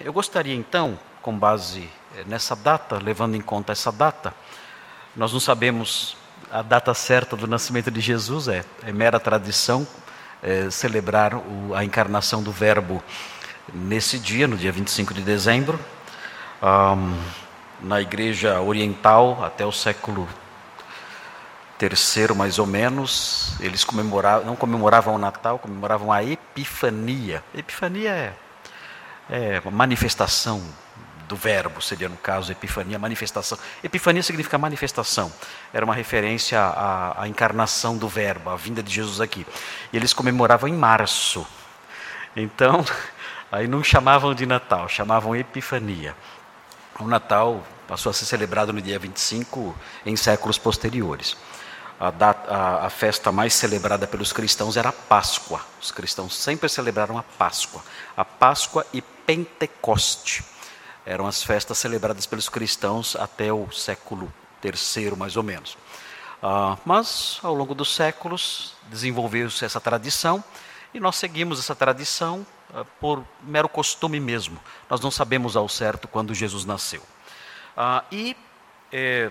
[0.00, 4.34] Eu gostaria então, com base eh, nessa data, levando em conta essa data,
[5.14, 6.16] nós não sabemos
[6.50, 9.86] a data certa do nascimento de Jesus, é, é mera tradição
[10.42, 13.02] é, celebrar o, a encarnação do Verbo
[13.72, 15.80] nesse dia, no dia 25 de dezembro.
[16.62, 17.18] Um,
[17.80, 20.28] na Igreja Oriental, até o século
[21.78, 27.42] terceiro mais ou menos, eles comemoravam, não comemoravam o Natal, comemoravam a Epifania.
[27.54, 28.32] Epifania é
[29.30, 30.62] é, manifestação
[31.28, 33.58] do verbo, seria no caso epifania, manifestação.
[33.82, 35.32] Epifania significa manifestação,
[35.72, 39.46] era uma referência à, à, encarnação do verbo, à vinda de Jesus aqui.
[39.92, 41.46] E eles comemoravam em março.
[42.36, 42.84] Então,
[43.50, 46.14] aí não chamavam de Natal, chamavam Epifania.
[47.00, 49.74] O Natal passou a ser celebrado no dia 25
[50.06, 51.36] em séculos posteriores
[51.98, 55.60] a, data, a, a, festa mais celebrada pelos cristãos era a Páscoa.
[55.80, 57.82] Os cristãos sempre celebraram a Páscoa.
[58.16, 60.44] A Páscoa e Pentecoste
[61.06, 65.76] eram as festas celebradas pelos cristãos até o século terceiro, mais ou menos.
[66.42, 70.42] Ah, mas, ao longo dos séculos, desenvolveu-se essa tradição
[70.92, 74.58] e nós seguimos essa tradição ah, por mero costume mesmo.
[74.88, 77.02] Nós não sabemos ao certo quando Jesus nasceu.
[77.76, 78.36] Ah, e,
[78.92, 79.30] eh,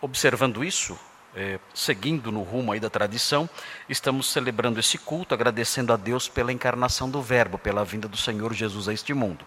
[0.00, 0.98] observando isso,
[1.34, 3.48] é, seguindo no rumo aí da tradição,
[3.88, 8.52] estamos celebrando esse culto, agradecendo a Deus pela encarnação do Verbo, pela vinda do Senhor
[8.52, 9.44] Jesus a este mundo.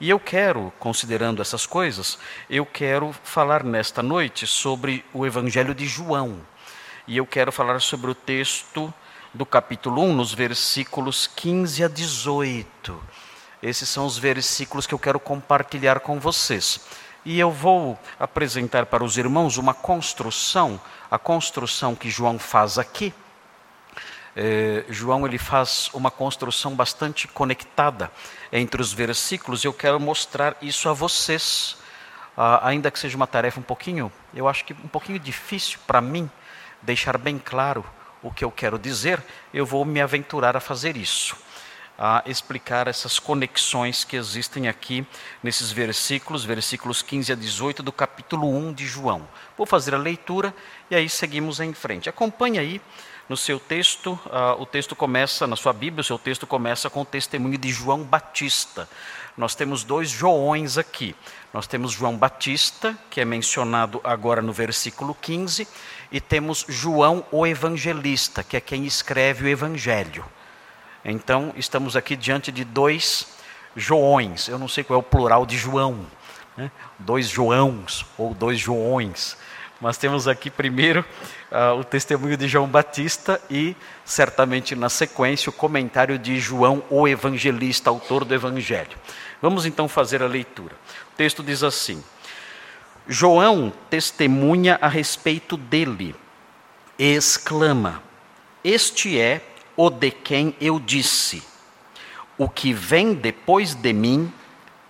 [0.00, 2.18] E eu quero, considerando essas coisas,
[2.50, 6.40] eu quero falar nesta noite sobre o Evangelho de João.
[7.06, 8.92] E eu quero falar sobre o texto
[9.32, 13.00] do capítulo 1, nos versículos 15 a 18.
[13.62, 16.80] Esses são os versículos que eu quero compartilhar com vocês.
[17.24, 23.14] E eu vou apresentar para os irmãos uma construção, a construção que João faz aqui.
[24.34, 28.10] É, João ele faz uma construção bastante conectada
[28.52, 29.64] entre os versículos.
[29.64, 31.76] Eu quero mostrar isso a vocês,
[32.36, 36.00] ah, ainda que seja uma tarefa um pouquinho, eu acho que um pouquinho difícil para
[36.00, 36.28] mim
[36.82, 37.84] deixar bem claro
[38.20, 39.22] o que eu quero dizer.
[39.54, 41.36] Eu vou me aventurar a fazer isso
[42.04, 45.06] a explicar essas conexões que existem aqui
[45.40, 49.28] nesses versículos, versículos 15 a 18 do capítulo 1 de João.
[49.56, 50.52] Vou fazer a leitura
[50.90, 52.08] e aí seguimos em frente.
[52.08, 52.80] Acompanhe aí
[53.28, 57.02] no seu texto, uh, o texto começa, na sua Bíblia, o seu texto começa com
[57.02, 58.88] o testemunho de João Batista.
[59.36, 61.14] Nós temos dois Joões aqui.
[61.54, 65.68] Nós temos João Batista, que é mencionado agora no versículo 15,
[66.10, 70.24] e temos João o Evangelista, que é quem escreve o Evangelho.
[71.04, 73.26] Então, estamos aqui diante de dois
[73.74, 74.48] Joões.
[74.48, 76.06] Eu não sei qual é o plural de João.
[76.56, 76.70] Né?
[76.98, 79.36] Dois Joãos ou dois Joões.
[79.80, 81.04] Mas temos aqui primeiro
[81.50, 83.74] uh, o testemunho de João Batista e,
[84.04, 88.96] certamente na sequência, o comentário de João, o evangelista, autor do Evangelho.
[89.40, 90.74] Vamos então fazer a leitura.
[91.12, 92.04] O texto diz assim:
[93.08, 96.14] João testemunha a respeito dele,
[96.96, 98.00] exclama:
[98.62, 99.40] Este é
[99.76, 101.42] o de quem eu disse:
[102.38, 104.32] O que vem depois de mim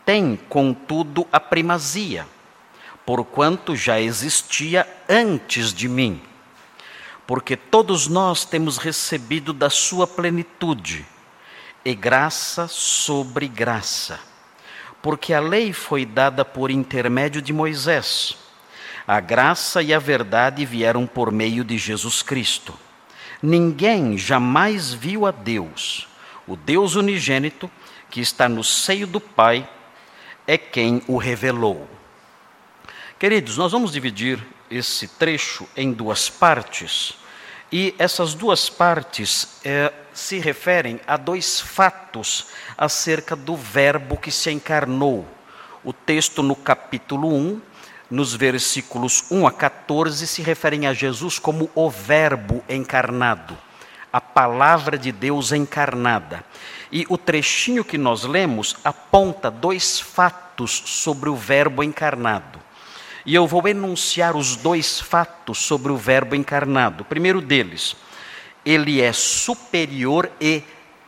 [0.05, 2.27] tem, contudo, a primazia,
[3.07, 6.21] porquanto já existia antes de mim.
[7.27, 11.07] Porque todos nós temos recebido da sua plenitude,
[11.85, 14.19] e graça sobre graça.
[15.01, 18.37] Porque a lei foi dada por intermédio de Moisés,
[19.07, 22.79] a graça e a verdade vieram por meio de Jesus Cristo.
[23.43, 26.07] Ninguém jamais viu a Deus.
[26.47, 27.71] O Deus unigênito,
[28.09, 29.69] que está no seio do Pai,
[30.47, 31.89] é quem o revelou.
[33.19, 37.15] Queridos, nós vamos dividir esse trecho em duas partes,
[37.71, 44.51] e essas duas partes é, se referem a dois fatos acerca do Verbo que se
[44.51, 45.27] encarnou.
[45.83, 47.61] O texto no capítulo 1
[48.13, 53.57] nos versículos 1 a 14, se referem a Jesus como o Verbo encarnado,
[54.13, 56.45] a palavra de Deus encarnada.
[56.93, 62.61] E o trechinho que nós lemos aponta dois fatos sobre o Verbo encarnado.
[63.25, 67.05] E eu vou enunciar os dois fatos sobre o Verbo encarnado.
[67.05, 67.97] O primeiro deles,
[68.63, 70.63] ele é superior e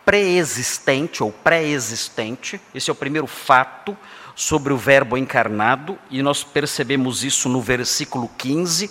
[0.07, 2.59] pré-existente ou pré-existente.
[2.75, 3.95] Esse é o primeiro fato
[4.35, 8.91] sobre o Verbo encarnado, e nós percebemos isso no versículo 15.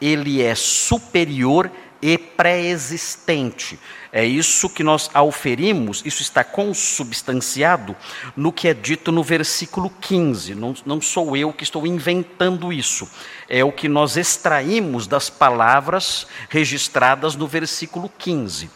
[0.00, 1.70] Ele é superior
[2.02, 3.78] e pré-existente.
[4.12, 7.94] É isso que nós auferimos, isso está consubstanciado
[8.34, 10.54] no que é dito no versículo 15.
[10.54, 13.08] Não, não sou eu que estou inventando isso,
[13.48, 18.70] é o que nós extraímos das palavras registradas no versículo 15.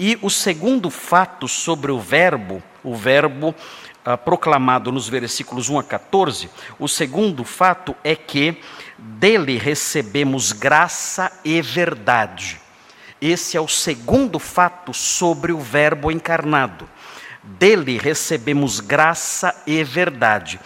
[0.00, 3.54] E o segundo fato sobre o Verbo, o Verbo
[4.04, 8.60] ah, proclamado nos versículos 1 a 14, o segundo fato é que
[8.98, 12.60] dele recebemos graça e verdade.
[13.20, 16.88] Esse é o segundo fato sobre o Verbo encarnado.
[17.42, 20.58] Dele recebemos graça e verdade.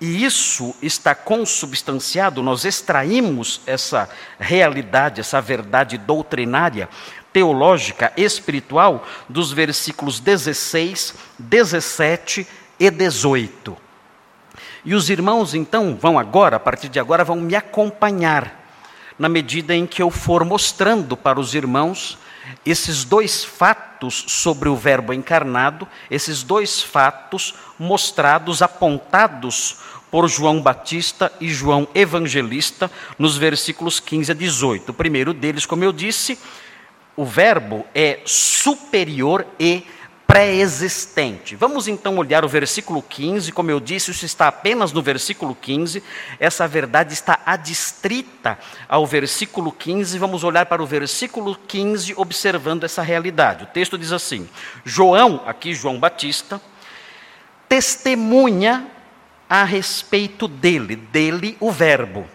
[0.00, 4.08] E isso está consubstanciado, nós extraímos essa
[4.38, 6.88] realidade, essa verdade doutrinária,
[7.32, 12.46] teológica, espiritual, dos versículos 16, 17
[12.78, 13.76] e 18.
[14.84, 18.66] E os irmãos, então, vão agora, a partir de agora, vão me acompanhar,
[19.18, 22.18] na medida em que eu for mostrando para os irmãos
[22.64, 29.76] esses dois fatos sobre o Verbo encarnado, esses dois fatos mostrados, apontados
[30.10, 34.88] por João Batista e João Evangelista, nos versículos 15 a 18.
[34.90, 36.38] O primeiro deles, como eu disse,
[37.16, 39.84] o Verbo é superior e
[40.28, 41.56] pré-existente.
[41.56, 46.02] Vamos então olhar o versículo 15, como eu disse, isso está apenas no versículo 15,
[46.38, 50.18] essa verdade está adstrita ao versículo 15.
[50.18, 53.64] Vamos olhar para o versículo 15 observando essa realidade.
[53.64, 54.46] O texto diz assim:
[54.84, 56.60] João, aqui João Batista,
[57.66, 58.86] testemunha
[59.48, 62.28] a respeito dele, dele o Verbo,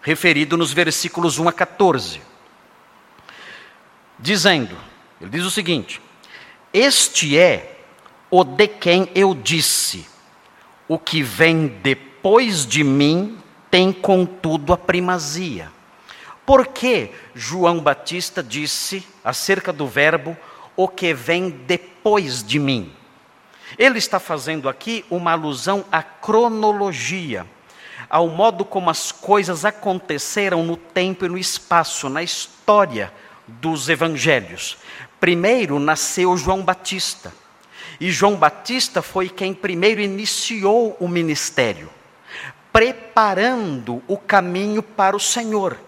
[0.00, 2.22] referido nos versículos 1 a 14,
[4.16, 4.78] dizendo:
[5.20, 6.00] ele diz o seguinte
[6.72, 7.78] este é
[8.30, 10.06] o de quem eu disse:
[10.88, 13.38] o que vem depois de mim
[13.70, 15.70] tem contudo a primazia.
[16.44, 20.36] Porque João Batista disse acerca do Verbo,
[20.76, 22.92] o que vem depois de mim?
[23.78, 27.46] Ele está fazendo aqui uma alusão à cronologia,
[28.10, 33.12] ao modo como as coisas aconteceram no tempo e no espaço, na história
[33.60, 34.78] dos evangelhos.
[35.20, 37.32] Primeiro nasceu João Batista.
[38.00, 41.88] E João Batista foi quem primeiro iniciou o ministério,
[42.72, 45.78] preparando o caminho para o Senhor.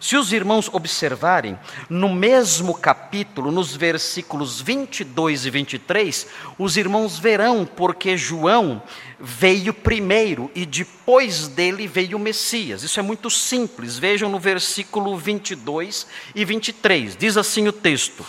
[0.00, 1.58] Se os irmãos observarem,
[1.88, 6.26] no mesmo capítulo, nos versículos 22 e 23,
[6.58, 8.82] os irmãos verão porque João
[9.18, 12.82] veio primeiro e depois dele veio o Messias.
[12.82, 13.98] Isso é muito simples.
[13.98, 17.16] Vejam no versículo 22 e 23.
[17.16, 18.24] Diz assim o texto: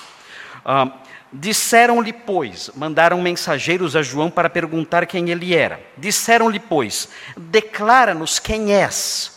[0.63, 0.91] ah,
[1.31, 5.79] Disseram-lhe, pois, mandaram mensageiros a João para perguntar quem ele era.
[5.97, 9.36] Disseram-lhe, pois, declara-nos quem és.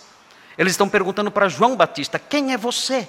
[0.60, 3.08] Eles estão perguntando para João Batista: quem é você?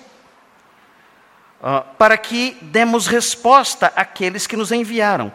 [1.62, 5.33] Uh, para que demos resposta àqueles que nos enviaram.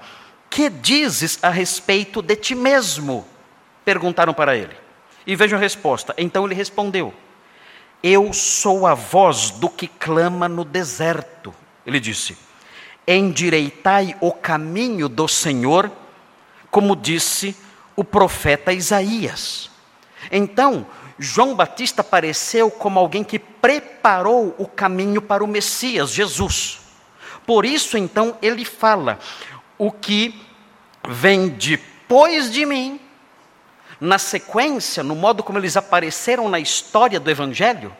[0.48, 3.28] Que dizes a respeito de ti mesmo?
[3.84, 4.74] Perguntaram para ele.
[5.26, 6.14] E vejam a resposta.
[6.16, 7.12] Então ele respondeu:
[8.02, 11.54] Eu sou a voz do que clama no deserto.
[11.84, 12.34] Ele disse:
[13.06, 15.92] Endireitai o caminho do Senhor,
[16.70, 17.54] como disse
[17.94, 19.70] o profeta Isaías.
[20.32, 20.86] Então,
[21.18, 26.80] João Batista apareceu como alguém que preparou o caminho para o Messias, Jesus.
[27.46, 29.18] Por isso, então, ele fala:
[29.78, 30.38] o que
[31.08, 33.00] vem depois de mim,
[34.00, 37.96] na sequência, no modo como eles apareceram na história do Evangelho,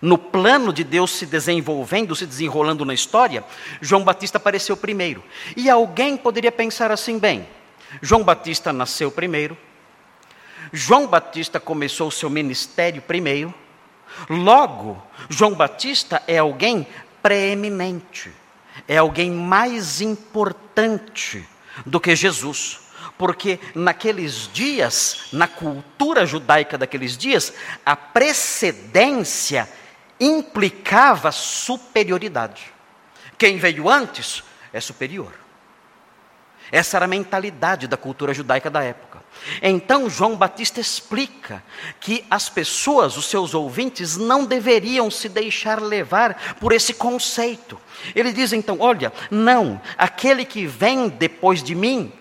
[0.00, 3.44] no plano de Deus se desenvolvendo, se desenrolando na história,
[3.80, 5.22] João Batista apareceu primeiro.
[5.56, 7.46] E alguém poderia pensar assim: bem,
[8.02, 9.56] João Batista nasceu primeiro,
[10.72, 13.54] João Batista começou o seu ministério primeiro,
[14.28, 16.86] logo, João Batista é alguém
[17.22, 18.32] preeminente,
[18.86, 21.46] é alguém mais importante
[21.84, 22.80] do que Jesus.
[23.18, 27.52] Porque naqueles dias, na cultura judaica daqueles dias,
[27.84, 29.68] a precedência
[30.20, 32.72] implicava superioridade.
[33.38, 34.42] Quem veio antes
[34.72, 35.45] é superior.
[36.70, 39.24] Essa era a mentalidade da cultura judaica da época.
[39.62, 41.62] Então João Batista explica
[42.00, 47.78] que as pessoas, os seus ouvintes, não deveriam se deixar levar por esse conceito.
[48.14, 52.12] Ele diz então: olha, não, aquele que vem depois de mim,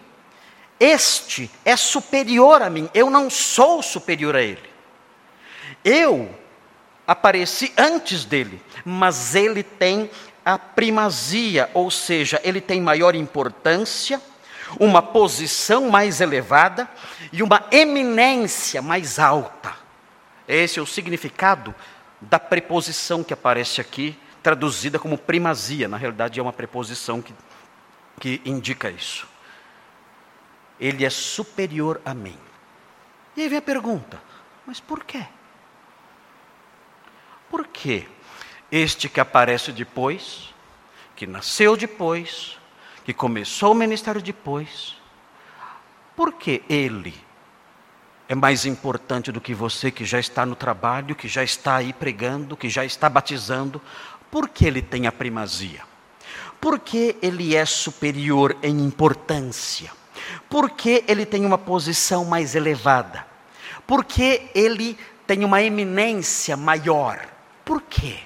[0.80, 4.70] este é superior a mim, eu não sou superior a ele.
[5.84, 6.30] Eu
[7.08, 10.10] apareci antes dele, mas ele tem
[10.44, 14.22] a primazia, ou seja, ele tem maior importância
[14.80, 16.90] uma posição mais elevada
[17.32, 19.76] e uma eminência mais alta.
[20.48, 21.74] Esse é o significado
[22.22, 25.88] da preposição que aparece aqui, traduzida como primazia.
[25.88, 27.34] Na realidade, é uma preposição que,
[28.20, 29.28] que indica isso.
[30.80, 32.38] Ele é superior a mim.
[33.36, 34.22] E aí vem a pergunta:
[34.66, 35.26] mas por quê?
[37.50, 38.08] Por que
[38.72, 40.54] este que aparece depois,
[41.16, 42.58] que nasceu depois,
[43.06, 44.98] que começou o ministério depois,
[46.16, 47.14] Por que ele
[48.28, 51.92] é mais importante do que você que já está no trabalho, que já está aí
[51.92, 53.82] pregando, que já está batizando?
[54.32, 55.82] Por que ele tem a primazia?
[56.60, 59.92] Por que ele é superior em importância?
[60.50, 63.28] Por que ele tem uma posição mais elevada?
[63.86, 64.98] Por que ele
[65.28, 67.28] tem uma eminência maior?
[67.64, 68.20] Por quê?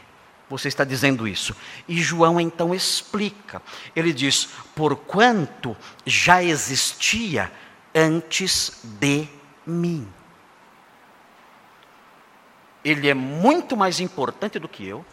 [0.49, 1.55] Você está dizendo isso.
[1.87, 3.61] E João então explica.
[3.95, 7.51] Ele diz: Porquanto já existia
[7.93, 9.27] antes de
[9.65, 10.07] mim.
[12.83, 15.05] Ele é muito mais importante do que eu,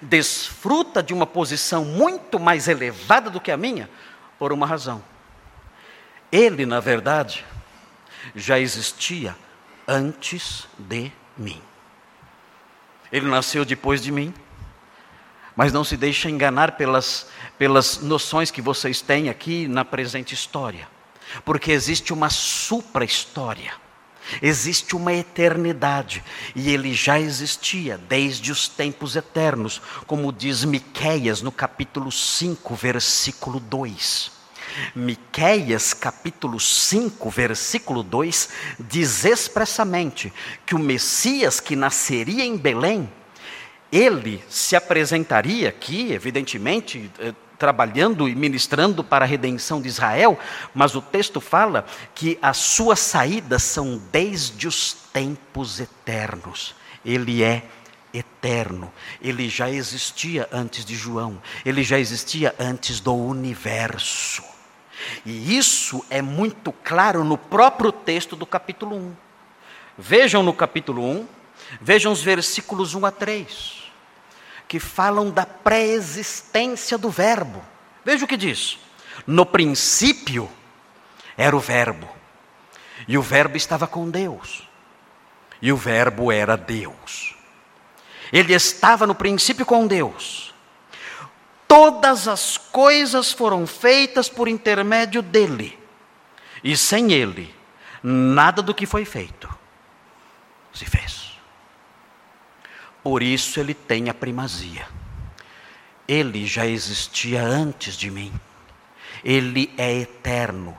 [0.00, 3.90] desfruta de uma posição muito mais elevada do que a minha,
[4.38, 5.02] por uma razão.
[6.30, 7.44] Ele, na verdade,
[8.34, 9.36] já existia
[9.86, 11.60] antes de mim.
[13.12, 14.34] Ele nasceu depois de mim,
[15.56, 17.26] mas não se deixe enganar pelas,
[17.58, 20.86] pelas noções que vocês têm aqui na presente história,
[21.44, 23.72] porque existe uma supra-história,
[24.40, 26.22] existe uma eternidade,
[26.54, 33.58] e ele já existia desde os tempos eternos, como diz Miqueias no capítulo 5, versículo
[33.58, 34.37] 2.
[34.94, 40.32] Miqueias capítulo 5, versículo 2 diz expressamente
[40.66, 43.10] que o Messias que nasceria em Belém,
[43.90, 50.38] ele se apresentaria aqui, evidentemente, eh, trabalhando e ministrando para a redenção de Israel,
[50.74, 56.74] mas o texto fala que as suas saídas são desde os tempos eternos.
[57.04, 57.64] Ele é
[58.12, 58.92] eterno.
[59.20, 64.42] Ele já existia antes de João, ele já existia antes do universo.
[65.24, 69.16] E isso é muito claro no próprio texto do capítulo 1.
[69.96, 71.28] Vejam no capítulo 1,
[71.80, 73.84] vejam os versículos 1 a 3,
[74.66, 77.62] que falam da pré-existência do Verbo.
[78.04, 78.78] Veja o que diz:
[79.26, 80.48] No princípio
[81.36, 82.08] era o Verbo,
[83.06, 84.68] e o Verbo estava com Deus,
[85.60, 87.34] e o Verbo era Deus.
[88.32, 90.47] Ele estava no princípio com Deus.
[91.68, 95.78] Todas as coisas foram feitas por intermédio dele.
[96.64, 97.54] E sem ele,
[98.02, 99.48] nada do que foi feito
[100.72, 101.38] se fez.
[103.02, 104.88] Por isso ele tem a primazia.
[106.06, 108.32] Ele já existia antes de mim.
[109.22, 110.76] Ele é eterno.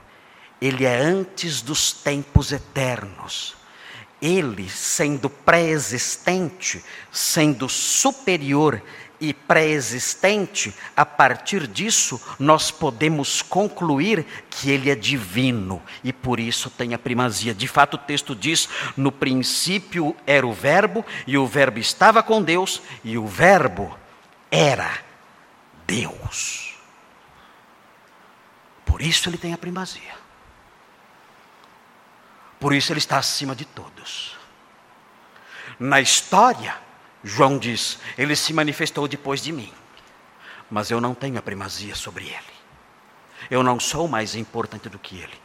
[0.61, 3.55] Ele é antes dos tempos eternos.
[4.21, 8.81] Ele, sendo pré-existente, sendo superior,
[9.19, 16.69] e pré-existente, a partir disso nós podemos concluir que ele é divino e por isso
[16.69, 17.53] tem a primazia.
[17.53, 22.41] De fato, o texto diz: no princípio era o Verbo, e o Verbo estava com
[22.41, 23.97] Deus, e o Verbo
[24.49, 24.99] era
[25.85, 26.75] Deus.
[28.85, 30.17] Por isso ele tem a primazia.
[32.59, 34.37] Por isso ele está acima de todos.
[35.79, 36.75] Na história,
[37.23, 39.73] João diz: Ele se manifestou depois de mim,
[40.69, 42.59] mas eu não tenho a primazia sobre ele.
[43.49, 45.39] Eu não sou mais importante do que ele.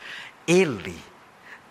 [0.46, 0.98] Ele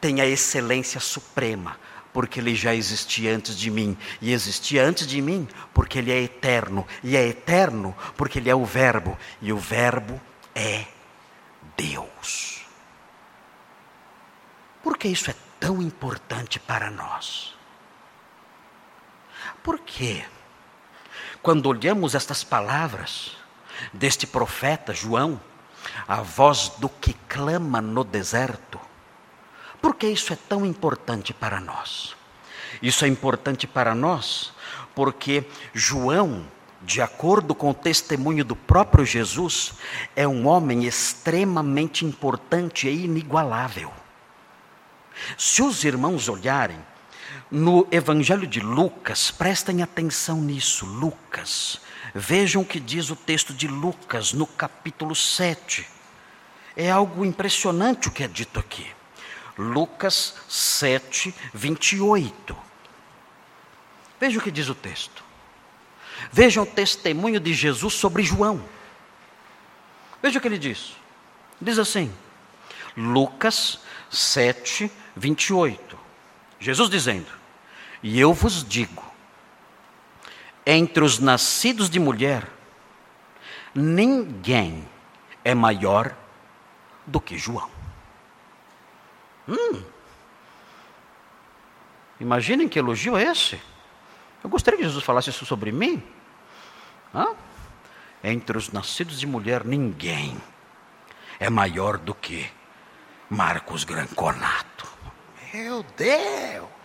[0.01, 1.77] tem a excelência suprema,
[2.11, 6.21] porque ele já existia antes de mim, e existia antes de mim porque ele é
[6.21, 10.19] eterno, e é eterno porque ele é o Verbo, e o Verbo
[10.53, 10.85] é
[11.77, 12.61] Deus.
[14.83, 17.52] Por que isso é tão importante para nós?
[19.63, 20.25] Por quê?
[21.41, 23.37] Quando olhamos estas palavras
[23.91, 25.39] deste profeta João,
[26.07, 28.79] a voz do que clama no deserto,
[29.81, 32.15] por que isso é tão importante para nós?
[32.81, 34.53] Isso é importante para nós
[34.95, 36.45] porque João,
[36.81, 39.73] de acordo com o testemunho do próprio Jesus,
[40.15, 43.91] é um homem extremamente importante e inigualável.
[45.37, 46.79] Se os irmãos olharem
[47.53, 51.79] no Evangelho de Lucas, prestem atenção nisso, Lucas.
[52.15, 55.87] Vejam o que diz o texto de Lucas no capítulo 7.
[56.75, 58.87] É algo impressionante o que é dito aqui.
[59.55, 62.57] Lucas 7, 28.
[64.19, 65.23] Veja o que diz o texto.
[66.31, 68.65] Vejam o testemunho de Jesus sobre João.
[70.23, 70.93] Veja o que ele diz.
[71.61, 72.11] Diz assim,
[72.97, 73.79] Lucas
[74.09, 75.99] 7, 28.
[76.59, 77.42] Jesus dizendo:
[78.03, 79.03] e eu vos digo:
[80.65, 82.47] entre os nascidos de mulher,
[83.73, 84.87] ninguém
[85.43, 86.13] é maior
[87.07, 87.71] do que João.
[89.47, 89.83] Hum.
[92.19, 93.59] Imaginem que elogio é esse.
[94.43, 96.03] Eu gostaria que Jesus falasse isso sobre mim.
[97.13, 97.27] Hã?
[98.23, 100.37] Entre os nascidos de mulher, ninguém
[101.39, 102.49] é maior do que
[103.29, 104.87] Marcos Granconato.
[105.53, 106.82] Meu Deus!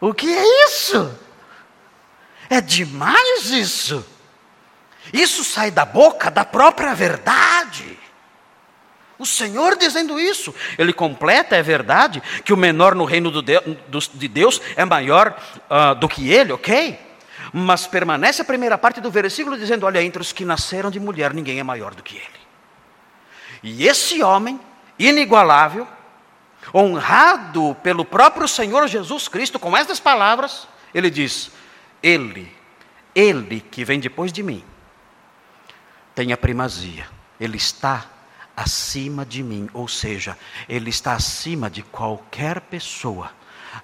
[0.00, 1.18] O que é isso?
[2.48, 4.04] É demais isso.
[5.12, 7.98] Isso sai da boca da própria verdade.
[9.18, 14.62] O Senhor dizendo isso, ele completa, é verdade, que o menor no reino de Deus
[14.76, 15.36] é maior
[15.68, 16.98] uh, do que ele, ok?
[17.52, 21.34] Mas permanece a primeira parte do versículo dizendo: Olha, entre os que nasceram de mulher,
[21.34, 22.40] ninguém é maior do que ele.
[23.62, 24.58] E esse homem,
[24.98, 25.86] inigualável,
[26.74, 31.50] honrado pelo próprio Senhor Jesus Cristo, com estas palavras, ele diz:
[32.02, 32.52] Ele,
[33.14, 34.64] Ele que vem depois de mim,
[36.14, 38.06] tem a primazia, Ele está
[38.56, 40.36] acima de mim, ou seja,
[40.68, 43.32] Ele está acima de qualquer pessoa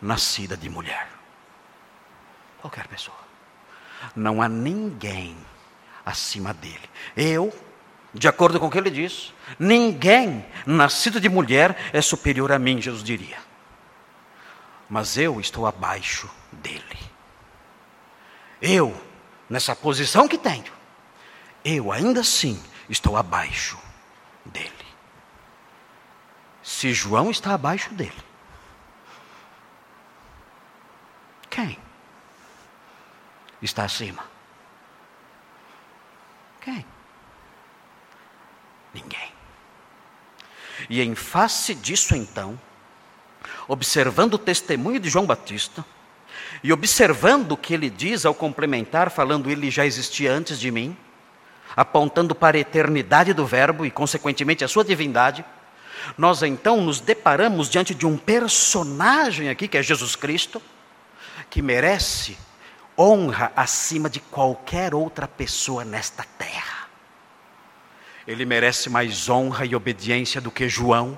[0.01, 1.09] nascida de mulher.
[2.61, 3.17] Qualquer pessoa.
[4.15, 5.37] Não há ninguém
[6.05, 6.91] acima dele.
[7.17, 7.53] Eu,
[8.19, 12.81] de acordo com o que ele diz, ninguém nascido de mulher é superior a mim,
[12.81, 13.39] Jesus diria.
[14.89, 16.99] Mas eu estou abaixo dele.
[18.61, 18.99] Eu,
[19.51, 20.73] nessa posição que tenho,
[21.65, 23.79] eu ainda assim estou abaixo
[24.45, 24.73] dele.
[26.63, 28.25] Se João está abaixo dele,
[31.51, 31.79] quem
[33.61, 34.25] está acima?
[36.63, 36.96] Quem?
[38.97, 39.33] Ninguém.
[40.89, 42.59] E em face disso, então,
[43.69, 45.85] observando o testemunho de João Batista,
[46.63, 50.97] e observando o que ele diz ao complementar, falando ele já existia antes de mim,
[51.77, 55.45] apontando para a eternidade do Verbo e, consequentemente, a sua divindade,
[56.17, 60.63] nós então nos deparamos diante de um personagem aqui, que é Jesus Cristo,
[61.51, 62.39] que merece
[62.99, 66.76] honra acima de qualquer outra pessoa nesta terra.
[68.27, 71.17] Ele merece mais honra e obediência do que João,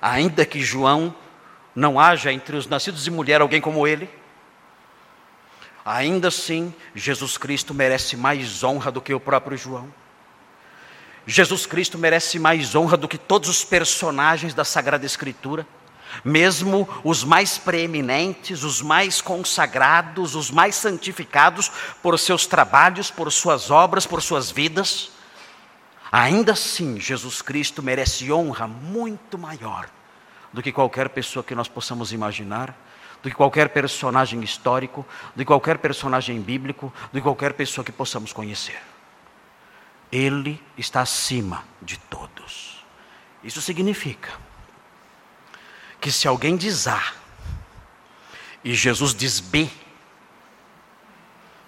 [0.00, 1.14] ainda que João
[1.74, 4.10] não haja entre os nascidos de mulher alguém como ele.
[5.84, 9.92] Ainda assim, Jesus Cristo merece mais honra do que o próprio João.
[11.26, 15.66] Jesus Cristo merece mais honra do que todos os personagens da Sagrada Escritura,
[16.24, 21.70] mesmo os mais preeminentes, os mais consagrados, os mais santificados
[22.02, 25.11] por seus trabalhos, por suas obras, por suas vidas.
[26.12, 29.88] Ainda assim, Jesus Cristo merece honra muito maior
[30.52, 32.76] do que qualquer pessoa que nós possamos imaginar
[33.22, 38.80] do que qualquer personagem histórico, de qualquer personagem bíblico, de qualquer pessoa que possamos conhecer.
[40.10, 42.84] Ele está acima de todos.
[43.42, 44.32] Isso significa
[46.00, 47.00] que se alguém diz A
[48.64, 49.70] e Jesus diz B,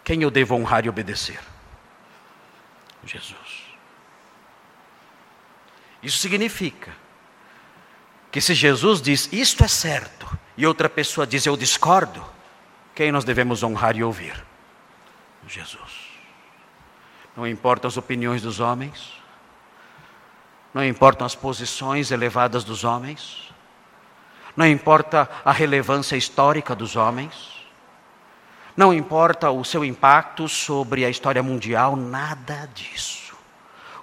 [0.02, 1.40] quem eu devo honrar e obedecer?
[3.04, 3.43] Jesus.
[6.04, 6.92] Isso significa
[8.30, 12.22] que se Jesus diz isto é certo e outra pessoa diz eu discordo,
[12.94, 14.44] quem nós devemos honrar e ouvir?
[15.48, 16.04] Jesus.
[17.34, 19.14] Não importam as opiniões dos homens,
[20.74, 23.52] não importam as posições elevadas dos homens,
[24.54, 27.64] não importa a relevância histórica dos homens,
[28.76, 33.23] não importa o seu impacto sobre a história mundial, nada disso.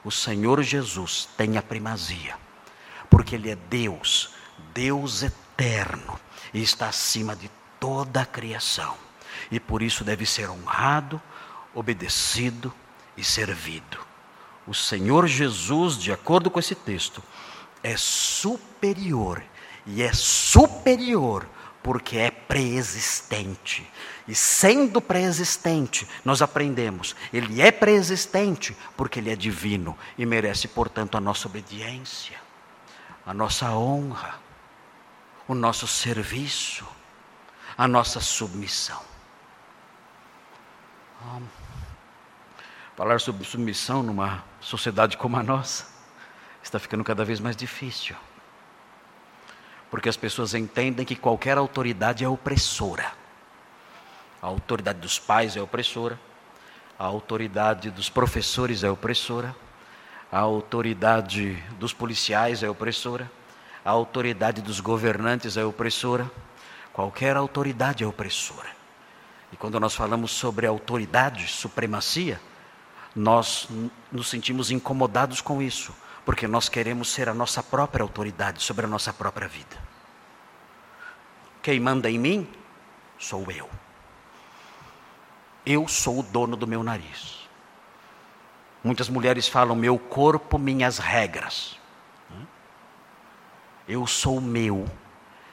[0.03, 2.35] O Senhor Jesus tem a primazia,
[3.09, 4.33] porque Ele é Deus,
[4.73, 6.19] Deus eterno
[6.53, 8.95] e está acima de toda a criação.
[9.51, 11.21] E por isso deve ser honrado,
[11.73, 12.73] obedecido
[13.15, 13.99] e servido.
[14.67, 17.21] O Senhor Jesus, de acordo com esse texto,
[17.83, 19.43] é superior
[19.85, 21.47] e é superior
[21.84, 23.89] porque é preexistente.
[24.28, 31.17] E sendo preexistente, nós aprendemos, ele é preexistente porque ele é divino e merece, portanto,
[31.17, 32.39] a nossa obediência,
[33.26, 34.39] a nossa honra
[35.52, 36.88] o nosso serviço,
[37.78, 39.02] a nossa submissão.
[42.96, 45.88] Falar sobre submissão numa sociedade como a nossa
[46.63, 48.15] está ficando cada vez mais difícil.
[49.91, 53.12] Porque as pessoas entendem que qualquer autoridade é opressora.
[54.41, 56.19] A autoridade dos pais é opressora,
[56.97, 59.56] a autoridade dos professores é opressora,
[60.32, 63.30] a autoridade dos policiais é opressora.
[63.84, 66.30] A autoridade dos governantes é opressora,
[66.93, 68.69] qualquer autoridade é opressora.
[69.51, 72.39] E quando nós falamos sobre autoridade, supremacia,
[73.15, 73.67] nós
[74.12, 75.93] nos sentimos incomodados com isso,
[76.25, 79.77] porque nós queremos ser a nossa própria autoridade sobre a nossa própria vida.
[81.62, 82.47] Quem manda em mim
[83.17, 83.69] sou eu.
[85.65, 87.47] Eu sou o dono do meu nariz.
[88.84, 91.79] Muitas mulheres falam meu corpo, minhas regras.
[93.88, 94.89] Eu sou meu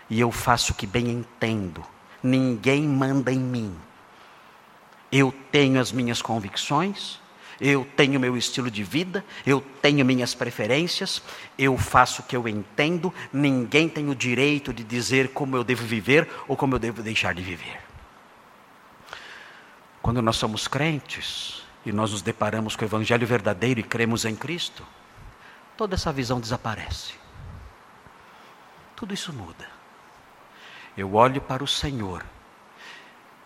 [0.08, 1.84] e eu faço o que bem entendo.
[2.22, 3.78] Ninguém manda em mim.
[5.10, 7.20] Eu tenho as minhas convicções,
[7.60, 11.22] eu tenho meu estilo de vida, eu tenho minhas preferências,
[11.58, 15.84] eu faço o que eu entendo, ninguém tem o direito de dizer como eu devo
[15.84, 17.80] viver ou como eu devo deixar de viver.
[20.00, 24.36] Quando nós somos crentes e nós nos deparamos com o Evangelho verdadeiro e cremos em
[24.36, 24.86] Cristo,
[25.76, 27.14] toda essa visão desaparece.
[28.94, 29.66] Tudo isso muda.
[30.96, 32.24] Eu olho para o Senhor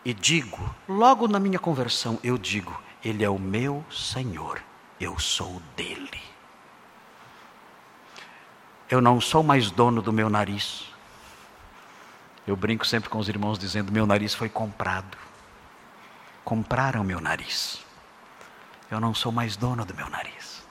[0.04, 4.62] e digo, logo na minha conversão, eu digo: Ele é o meu Senhor,
[5.00, 6.20] eu sou dele.
[8.88, 10.86] Eu não sou mais dono do meu nariz.
[12.46, 15.16] Eu brinco sempre com os irmãos dizendo: Meu nariz foi comprado.
[16.44, 17.84] Compraram meu nariz.
[18.90, 20.62] Eu não sou mais dono do meu nariz.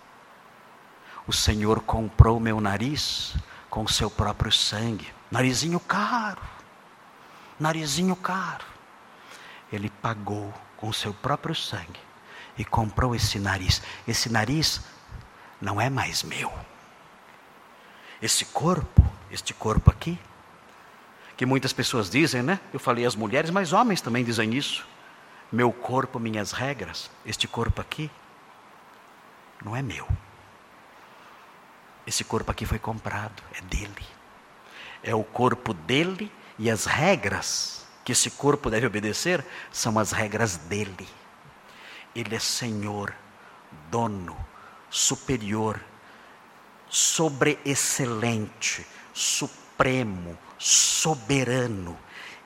[1.26, 3.36] O Senhor comprou meu nariz
[3.70, 5.08] com o seu próprio sangue.
[5.32, 6.42] Narizinho caro.
[7.60, 8.72] Narizinho caro
[9.72, 12.00] ele pagou com o seu próprio sangue
[12.62, 13.82] e comprou esse nariz.
[14.08, 14.82] Esse nariz
[15.60, 16.54] não é mais meu.
[18.22, 20.20] Esse corpo, este corpo aqui,
[21.36, 22.60] que muitas pessoas dizem, né?
[22.72, 24.86] Eu falei as mulheres, mas homens também dizem isso.
[25.52, 27.10] Meu corpo, minhas regras.
[27.26, 28.12] Este corpo aqui
[29.66, 30.08] não é meu.
[32.06, 34.06] Esse corpo aqui foi comprado, é dele.
[35.02, 40.58] É o corpo dele e as regras que esse corpo deve obedecer são as regras
[40.58, 41.08] dele.
[42.16, 43.14] Ele é Senhor,
[43.90, 44.38] dono,
[44.90, 45.80] superior,
[46.90, 51.98] sobreexcelente, supremo, soberano.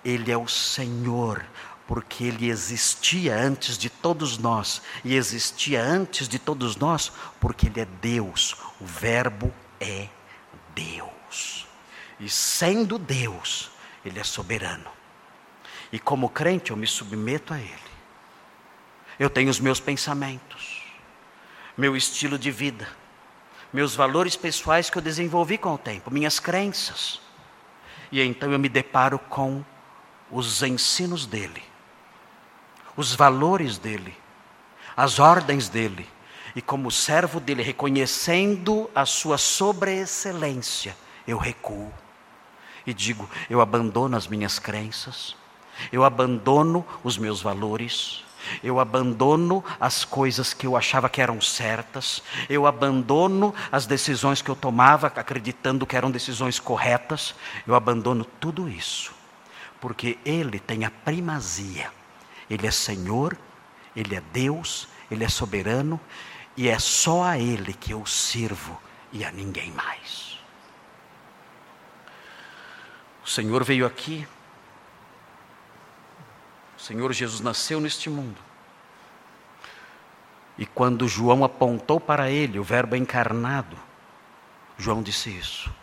[0.04, 1.44] Ele é o Senhor,
[1.88, 7.82] porque ele existia antes de todos nós, e existia antes de todos nós, porque ele
[7.82, 8.56] é Deus.
[8.80, 10.08] O Verbo é
[10.76, 11.66] Deus.
[12.20, 13.72] E sendo Deus,
[14.06, 14.90] ele é soberano.
[15.92, 17.95] E como crente, eu me submeto a Ele.
[19.20, 20.84] Eu tenho os meus pensamentos,
[21.78, 22.88] meu estilo de vida,
[23.72, 27.22] meus valores pessoais que eu desenvolvi com o tempo, minhas crenças.
[28.12, 29.64] E então eu me deparo com
[30.32, 31.64] os ensinos dele,
[32.96, 34.16] os valores dele,
[34.96, 36.08] as ordens dele.
[36.56, 40.96] E como servo dele, reconhecendo a sua sobreexcelência,
[41.28, 41.92] eu recuo
[42.86, 45.36] e digo: eu abandono as minhas crenças,
[45.92, 48.24] eu abandono os meus valores,
[48.64, 54.50] eu abandono as coisas que eu achava que eram certas, eu abandono as decisões que
[54.50, 59.14] eu tomava acreditando que eram decisões corretas, eu abandono tudo isso,
[59.80, 61.92] porque Ele tem a primazia,
[62.50, 63.38] Ele é Senhor,
[63.96, 66.00] Ele é Deus, Ele é soberano,
[66.58, 68.82] e é só a Ele que eu sirvo
[69.12, 70.38] e a ninguém mais.
[73.26, 74.28] O Senhor veio aqui
[76.86, 78.40] Senhor Jesus nasceu neste mundo.
[80.56, 83.76] E quando João apontou para ele, o Verbo encarnado,
[84.78, 85.74] João disse isso.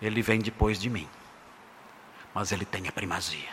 [0.00, 1.08] Ele vem depois de mim,
[2.34, 3.50] mas ele tem a primazia,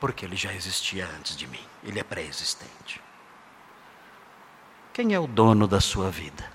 [0.00, 2.98] porque ele já existia antes de mim, ele é pré-existente.
[4.94, 6.50] Quem é o dono da sua vida?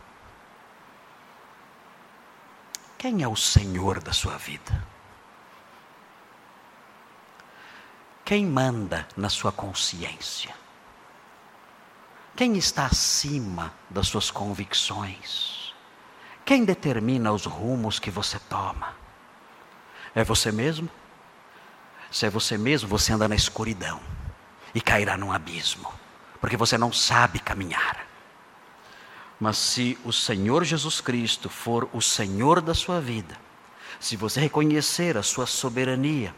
[2.97, 4.90] Quem é o Senhor da sua vida?
[8.31, 10.55] Quem manda na sua consciência?
[12.33, 15.73] Quem está acima das suas convicções?
[16.45, 18.95] Quem determina os rumos que você toma?
[20.15, 20.89] É você mesmo?
[22.09, 23.99] Se é você mesmo, você anda na escuridão
[24.73, 25.93] e cairá num abismo,
[26.39, 28.07] porque você não sabe caminhar.
[29.41, 33.37] Mas se o Senhor Jesus Cristo for o Senhor da sua vida,
[33.99, 36.33] se você reconhecer a sua soberania,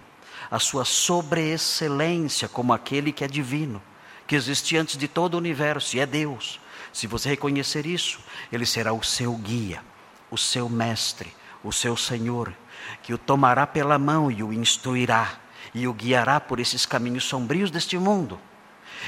[0.49, 3.81] a sua sobreexcelência como aquele que é divino,
[4.27, 6.59] que existe antes de todo o universo e é Deus.
[6.91, 8.19] Se você reconhecer isso,
[8.51, 9.81] ele será o seu guia,
[10.29, 12.53] o seu mestre, o seu Senhor,
[13.01, 15.39] que o tomará pela mão e o instruirá
[15.73, 18.39] e o guiará por esses caminhos sombrios deste mundo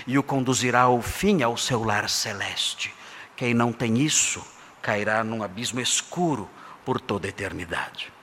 [0.07, 2.93] e o conduzirá ao fim ao seu lar celeste.
[3.35, 4.43] Quem não tem isso
[4.81, 6.49] cairá num abismo escuro
[6.83, 8.14] por toda a eternidade.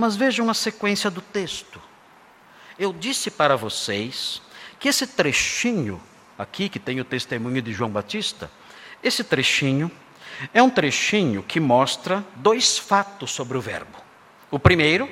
[0.00, 1.78] Mas vejam a sequência do texto.
[2.78, 4.40] Eu disse para vocês
[4.78, 6.00] que esse trechinho
[6.38, 8.50] aqui, que tem o testemunho de João Batista,
[9.02, 9.90] esse trechinho
[10.54, 13.98] é um trechinho que mostra dois fatos sobre o Verbo.
[14.50, 15.06] O primeiro,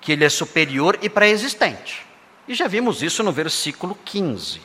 [0.00, 2.06] que ele é superior e pré-existente.
[2.46, 4.60] E já vimos isso no versículo 15.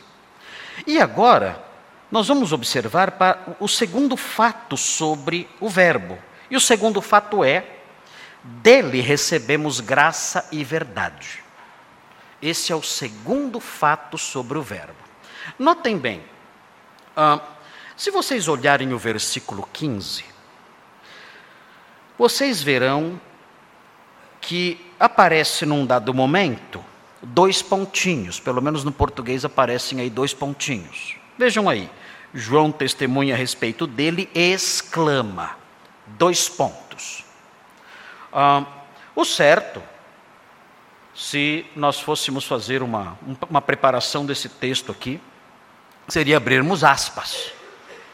[0.86, 1.60] E agora,
[2.08, 6.16] nós vamos observar o segundo fato sobre o Verbo.
[6.48, 7.79] E o segundo fato é
[8.42, 11.42] dele recebemos graça e verdade.
[12.40, 14.94] Esse é o segundo fato sobre o Verbo.
[15.58, 16.22] Notem bem,
[17.16, 17.40] uh,
[17.96, 20.24] se vocês olharem o versículo 15,
[22.16, 23.20] vocês verão
[24.40, 26.82] que aparece num dado momento
[27.22, 31.16] dois pontinhos, pelo menos no português aparecem aí dois pontinhos.
[31.38, 31.90] Vejam aí,
[32.32, 35.56] João testemunha a respeito dele e exclama:
[36.06, 36.89] dois pontos.
[38.32, 38.64] Ah,
[39.14, 39.82] o certo,
[41.14, 45.20] se nós fôssemos fazer uma, uma preparação desse texto aqui,
[46.08, 47.52] seria abrirmos aspas.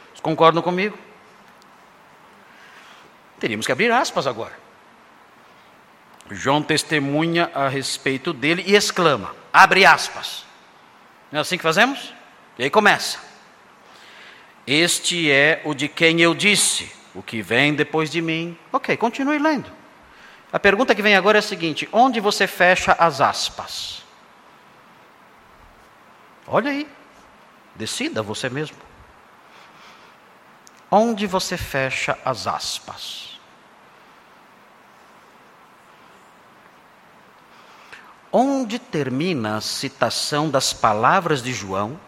[0.09, 0.99] Vocês concordam comigo?
[3.39, 4.59] Teríamos que abrir aspas agora.
[6.31, 10.45] João testemunha a respeito dele e exclama, abre aspas.
[11.31, 12.13] Não é assim que fazemos?
[12.59, 13.19] E aí começa.
[14.67, 18.59] Este é o de quem eu disse, o que vem depois de mim.
[18.73, 19.76] Ok, continue lendo.
[20.57, 24.03] A pergunta que vem agora é a seguinte: onde você fecha as aspas?
[26.47, 26.89] Olha aí,
[27.75, 28.79] decida você mesmo.
[30.91, 33.39] Onde você fecha as aspas?
[38.33, 42.01] Onde termina a citação das palavras de João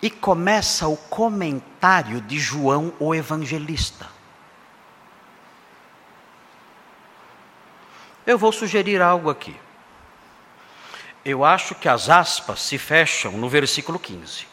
[0.00, 4.19] e começa o comentário de João o Evangelista.
[8.26, 9.56] Eu vou sugerir algo aqui.
[11.24, 14.46] Eu acho que as aspas se fecham no versículo 15.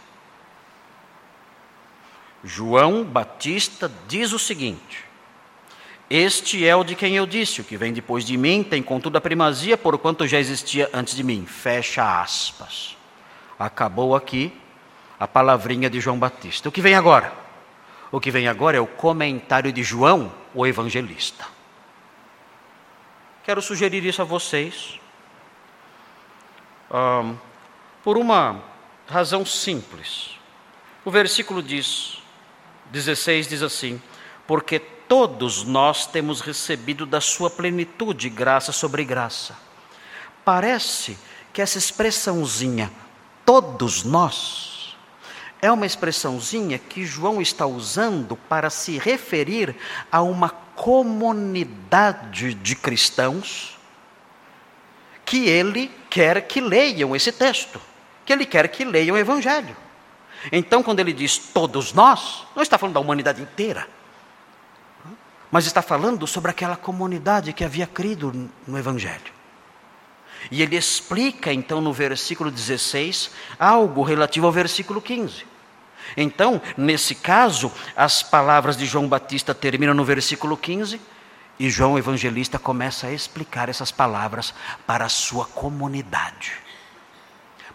[2.44, 5.04] João Batista diz o seguinte:
[6.10, 9.18] Este é o de quem eu disse, o que vem depois de mim tem contudo
[9.18, 11.46] a primazia, porquanto já existia antes de mim.
[11.46, 12.96] Fecha aspas.
[13.58, 14.54] Acabou aqui
[15.20, 16.70] a palavrinha de João Batista.
[16.70, 17.34] O que vem agora?
[18.12, 21.57] O que vem agora é o comentário de João, o evangelista.
[23.48, 25.00] Quero sugerir isso a vocês,
[26.92, 27.38] um,
[28.04, 28.62] por uma
[29.08, 30.32] razão simples.
[31.06, 32.22] O versículo diz,
[32.92, 34.02] 16 diz assim:
[34.46, 39.56] Porque todos nós temos recebido da sua plenitude graça sobre graça.
[40.44, 41.18] Parece
[41.54, 42.92] que essa expressãozinha,
[43.46, 44.94] todos nós,
[45.62, 49.74] é uma expressãozinha que João está usando para se referir
[50.12, 53.78] a uma comunidade de cristãos
[55.26, 57.82] que ele quer que leiam esse texto,
[58.24, 59.76] que ele quer que leiam o Evangelho.
[60.52, 63.88] Então, quando ele diz todos nós, não está falando da humanidade inteira,
[65.52, 69.34] mas está falando sobre aquela comunidade que havia crido no Evangelho.
[70.52, 75.57] E ele explica então no versículo 16 algo relativo ao versículo 15.
[76.16, 81.00] Então, nesse caso, as palavras de João Batista terminam no versículo 15
[81.60, 84.54] e João Evangelista começa a explicar essas palavras
[84.86, 86.54] para a sua comunidade,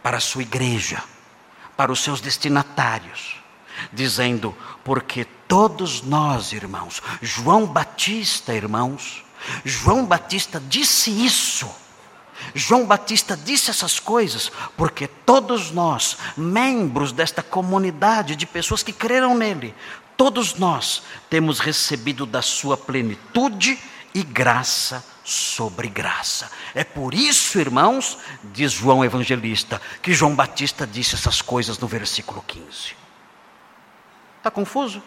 [0.03, 1.03] para a sua igreja,
[1.77, 3.37] para os seus destinatários,
[3.93, 9.25] dizendo: porque todos nós, irmãos, João Batista, irmãos,
[9.65, 11.69] João Batista disse isso
[12.55, 19.37] João Batista disse essas coisas porque todos nós, membros desta comunidade de pessoas que creram
[19.37, 19.75] nele,
[20.17, 23.79] todos nós temos recebido da sua plenitude
[24.15, 26.51] e graça sobre graça.
[26.75, 32.43] É por isso, irmãos, diz João Evangelista, que João Batista disse essas coisas no versículo
[32.47, 32.95] 15.
[34.39, 35.03] Está confuso?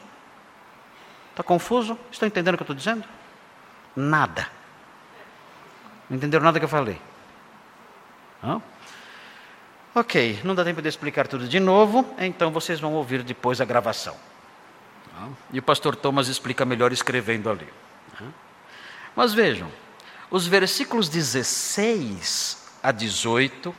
[1.32, 2.00] Está confuso?
[2.12, 3.04] Estão entendendo o que eu estou dizendo?
[3.95, 4.50] Nada.
[6.10, 7.00] Não entenderam nada que eu falei?
[9.93, 13.65] Ok, não dá tempo de explicar tudo de novo, então vocês vão ouvir depois a
[13.65, 14.15] gravação.
[15.52, 17.67] E o pastor Thomas explica melhor escrevendo ali.
[19.15, 19.71] Mas vejam,
[20.30, 23.74] os versículos 16 a 18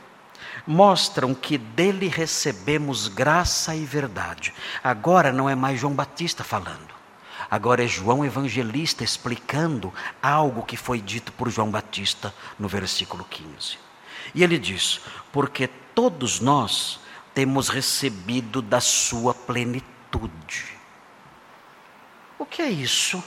[0.65, 4.53] mostram que dele recebemos graça e verdade.
[4.83, 6.97] Agora não é mais João Batista falando.
[7.49, 13.77] Agora é João Evangelista explicando algo que foi dito por João Batista no versículo 15.
[14.33, 16.99] E ele diz: Porque todos nós
[17.33, 20.77] temos recebido da sua plenitude.
[22.39, 23.23] O que é isso?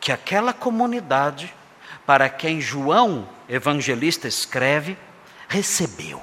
[0.00, 1.54] Que aquela comunidade
[2.06, 4.96] para quem João, evangelista, escreve,
[5.48, 6.22] recebeu.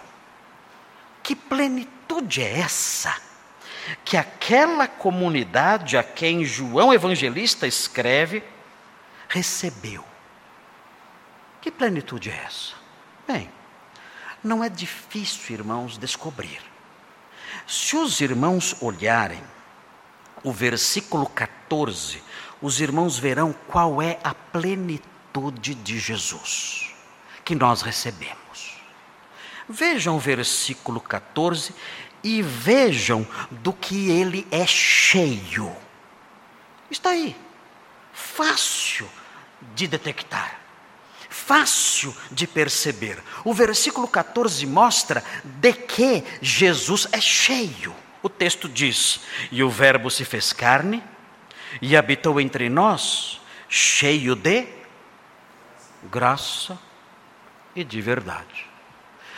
[1.23, 3.15] Que plenitude é essa?
[4.05, 8.43] Que aquela comunidade a quem João, evangelista, escreve,
[9.27, 10.05] recebeu.
[11.59, 12.73] Que plenitude é essa?
[13.27, 13.49] Bem,
[14.43, 16.61] não é difícil, irmãos, descobrir.
[17.67, 19.41] Se os irmãos olharem
[20.43, 22.23] o versículo 14,
[22.61, 26.93] os irmãos verão qual é a plenitude de Jesus
[27.43, 28.77] que nós recebemos.
[29.67, 31.73] Vejam o versículo 14
[32.23, 35.75] e vejam do que ele é cheio.
[36.89, 37.35] Está aí,
[38.13, 39.09] fácil
[39.73, 40.60] de detectar,
[41.45, 43.21] fácil de perceber.
[43.43, 47.93] O versículo 14 mostra de que Jesus é cheio.
[48.21, 51.03] O texto diz: E o Verbo se fez carne
[51.81, 54.67] e habitou entre nós, cheio de
[56.03, 56.77] graça
[57.75, 58.65] e de verdade.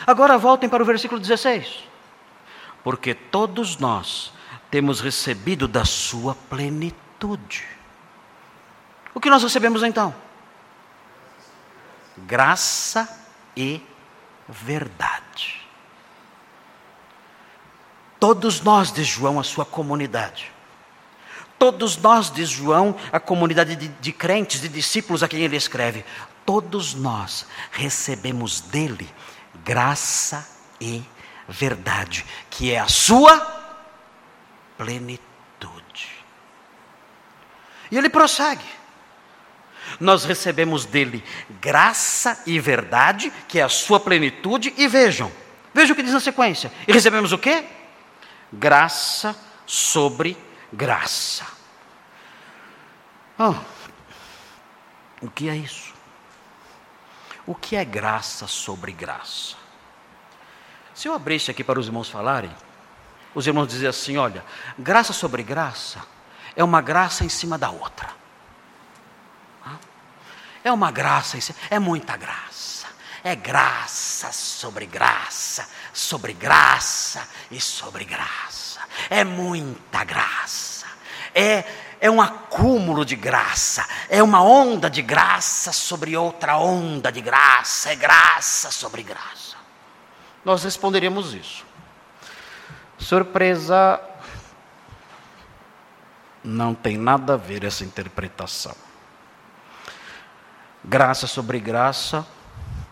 [0.06, 1.84] Agora voltem para o versículo 16.
[2.82, 4.32] Porque todos nós
[4.70, 7.64] temos recebido da sua plenitude.
[9.14, 10.23] O que nós recebemos então?
[12.16, 13.08] Graça
[13.56, 13.82] e
[14.48, 15.62] verdade.
[18.18, 20.50] Todos nós, diz João, a sua comunidade.
[21.58, 26.04] Todos nós, diz João, a comunidade de, de crentes, de discípulos a quem ele escreve.
[26.44, 29.12] Todos nós recebemos dele
[29.64, 30.46] graça
[30.80, 31.02] e
[31.48, 33.40] verdade, que é a sua
[34.76, 35.22] plenitude.
[37.90, 38.64] E ele prossegue.
[40.00, 41.22] Nós recebemos dele
[41.60, 45.30] graça e verdade, que é a sua plenitude, e vejam,
[45.72, 46.72] vejam o que diz na sequência.
[46.86, 47.64] E recebemos o quê?
[48.54, 50.36] graça sobre
[50.72, 51.44] graça.
[53.38, 53.54] Oh,
[55.20, 55.92] o que é isso?
[57.46, 59.56] O que é graça sobre graça?
[60.94, 62.54] Se eu abrisse aqui para os irmãos falarem,
[63.34, 64.44] os irmãos diziam assim: olha,
[64.78, 66.00] graça sobre graça
[66.54, 68.08] é uma graça em cima da outra.
[70.64, 72.86] É uma graça, é muita graça.
[73.22, 78.80] É graça sobre graça, sobre graça e sobre graça.
[79.10, 80.86] É muita graça.
[81.34, 81.64] É,
[82.00, 83.86] é um acúmulo de graça.
[84.08, 87.92] É uma onda de graça sobre outra onda de graça.
[87.92, 89.56] É graça sobre graça.
[90.44, 91.64] Nós responderíamos isso.
[92.98, 94.00] Surpresa.
[96.42, 98.76] Não tem nada a ver essa interpretação.
[100.84, 102.26] Graça sobre graça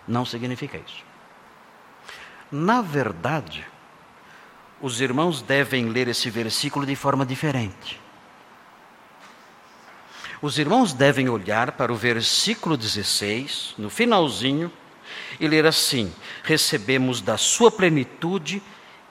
[0.08, 1.04] não significa isso.
[2.50, 3.66] Na verdade,
[4.80, 8.00] os irmãos devem ler esse versículo de forma diferente.
[10.40, 14.72] Os irmãos devem olhar para o versículo 16, no finalzinho,
[15.38, 18.62] e ler assim: Recebemos da sua plenitude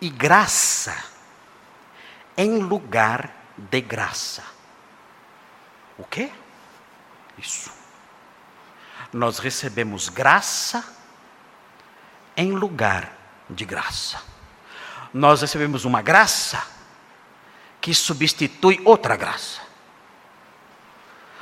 [0.02, 1.06] e graça,
[2.36, 4.44] em lugar de graça.
[5.98, 6.30] O quê?
[7.38, 7.81] Isso.
[9.14, 10.84] Nós recebemos graça
[12.36, 13.12] em lugar
[13.50, 14.22] de graça.
[15.14, 16.64] Nós recebemos uma graça
[17.82, 19.62] que substitui outra graça.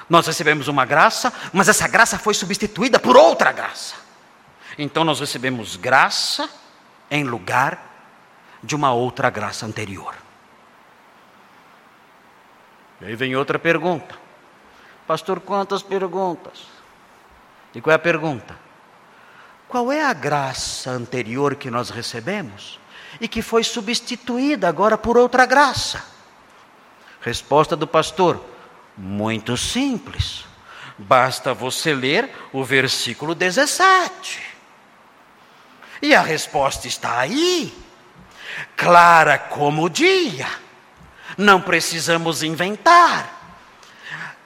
[0.10, 3.96] Nós recebemos uma graça, mas essa graça foi substituída por outra graça.
[4.78, 6.50] Então nós recebemos graça
[7.12, 7.78] em lugar
[8.64, 10.16] de uma outra graça anterior.
[13.02, 14.16] E aí vem outra pergunta.
[15.06, 16.79] Pastor, quantas perguntas?
[17.74, 18.58] E qual é a pergunta?
[19.68, 22.80] Qual é a graça anterior que nós recebemos
[23.22, 26.04] e que foi substituída agora por outra graça?
[27.22, 28.44] Resposta do pastor:
[28.98, 30.46] muito simples.
[30.98, 34.42] Basta você ler o versículo 17.
[36.02, 37.74] E a resposta está aí,
[38.76, 40.48] clara como o dia.
[41.38, 43.38] Não precisamos inventar.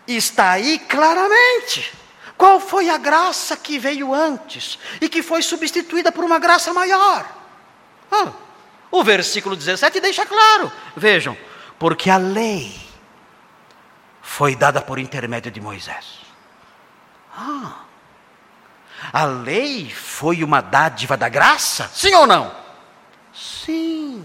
[0.06, 2.03] Está aí claramente.
[2.38, 7.26] Qual foi a graça que veio antes e que foi substituída por uma graça maior?
[8.12, 8.32] Ah,
[8.92, 10.72] o versículo 17 deixa claro.
[10.96, 11.38] Vejam,
[11.80, 12.76] porque a lei
[14.22, 16.22] foi dada por intermédio de Moisés.
[17.36, 17.84] Ah,
[19.12, 21.90] a lei foi uma dádiva da graça?
[21.94, 22.56] Sim ou não?
[23.34, 24.24] Sim.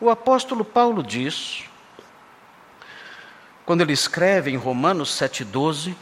[0.00, 1.64] O apóstolo Paulo diz,
[3.66, 5.94] quando ele escreve em Romanos 7,12,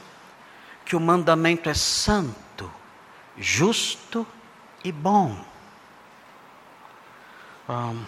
[0.89, 2.72] que o mandamento é santo,
[3.36, 4.26] justo
[4.82, 5.36] e bom.
[7.68, 8.03] Um,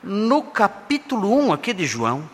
[0.00, 2.30] no capítulo 1 aqui de João,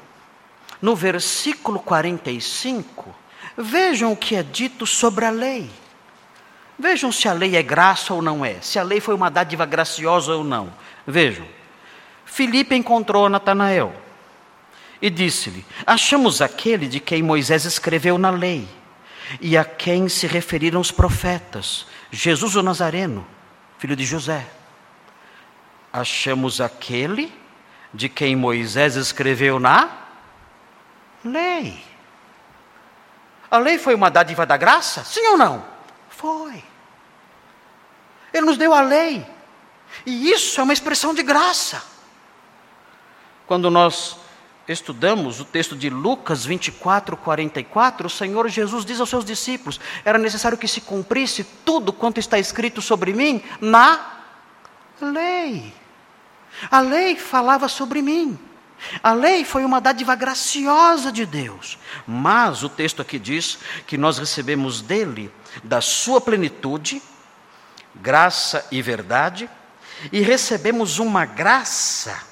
[0.82, 3.16] no versículo 45,
[3.56, 5.70] vejam o que é dito sobre a lei.
[6.78, 9.64] Vejam se a lei é graça ou não é, se a lei foi uma dádiva
[9.64, 10.70] graciosa ou não.
[11.06, 11.46] Vejam.
[12.26, 13.94] Filipe encontrou Natanael
[15.00, 18.68] e disse-lhe: Achamos aquele de quem Moisés escreveu na lei
[19.40, 23.26] e a quem se referiram os profetas, Jesus o Nazareno,
[23.78, 24.46] filho de José.
[25.92, 27.32] Achamos aquele
[27.92, 29.90] de quem Moisés escreveu na
[31.24, 31.84] lei.
[33.50, 35.04] A lei foi uma dádiva da graça?
[35.04, 35.64] Sim ou não?
[36.08, 36.62] Foi.
[38.32, 39.26] Ele nos deu a lei.
[40.06, 41.82] E isso é uma expressão de graça.
[43.46, 44.19] Quando nós
[44.72, 50.18] estudamos o texto de Lucas 24, 44, o Senhor Jesus diz aos seus discípulos: era
[50.18, 54.22] necessário que se cumprisse tudo quanto está escrito sobre mim na
[55.00, 55.74] lei.
[56.70, 58.38] A lei falava sobre mim.
[59.02, 61.78] A lei foi uma dádiva graciosa de Deus.
[62.06, 65.30] Mas o texto aqui diz que nós recebemos dele,
[65.62, 67.02] da sua plenitude,
[67.94, 69.50] graça e verdade,
[70.10, 72.29] e recebemos uma graça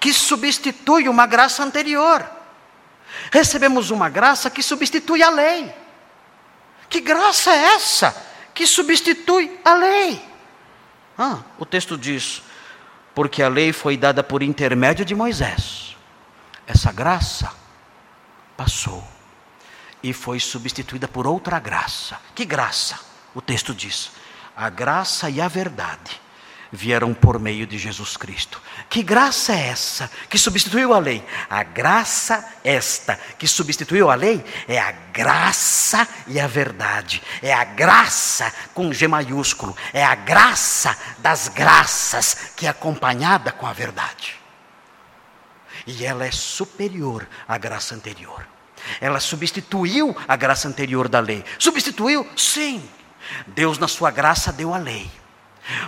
[0.00, 2.28] que substitui uma graça anterior.
[3.30, 5.72] Recebemos uma graça que substitui a lei.
[6.88, 10.24] Que graça é essa que substitui a lei?
[11.16, 12.42] Ah, o texto diz:
[13.14, 15.96] porque a lei foi dada por intermédio de Moisés.
[16.66, 17.52] Essa graça
[18.56, 19.06] passou
[20.02, 22.18] e foi substituída por outra graça.
[22.34, 22.98] Que graça?
[23.34, 24.10] O texto diz:
[24.56, 26.20] a graça e a verdade
[26.72, 28.60] vieram por meio de Jesus Cristo.
[28.88, 31.24] Que graça é essa que substituiu a lei?
[31.48, 37.22] A graça esta que substituiu a lei é a graça e a verdade.
[37.42, 43.66] É a graça com G maiúsculo, é a graça das graças que é acompanhada com
[43.66, 44.36] a verdade.
[45.86, 48.46] E ela é superior à graça anterior.
[49.00, 51.44] Ela substituiu a graça anterior da lei.
[51.58, 52.26] Substituiu?
[52.36, 52.88] Sim.
[53.46, 55.10] Deus, na sua graça, deu a lei.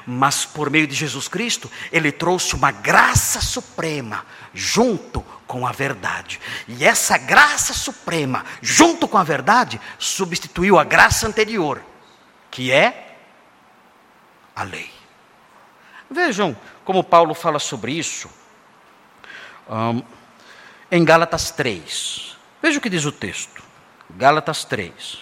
[0.07, 6.41] Mas por meio de Jesus Cristo, ele trouxe uma graça suprema junto com a verdade.
[6.69, 11.83] E essa graça suprema, junto com a verdade, substituiu a graça anterior,
[12.51, 13.17] que é
[14.55, 14.91] a lei.
[16.11, 18.29] Vejam como Paulo fala sobre isso
[19.69, 20.03] um,
[20.91, 22.37] em Gálatas 3.
[22.61, 23.63] Veja o que diz o texto.
[24.11, 25.19] Gálatas 3.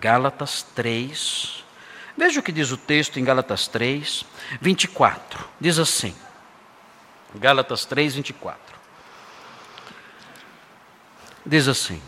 [0.00, 1.63] Gálatas 3,
[2.16, 4.24] Veja o que diz o texto em Gálatas 3,
[4.60, 5.44] 24.
[5.60, 6.14] Diz assim.
[7.34, 8.60] Gálatas 3, 24.
[11.44, 12.00] Diz assim: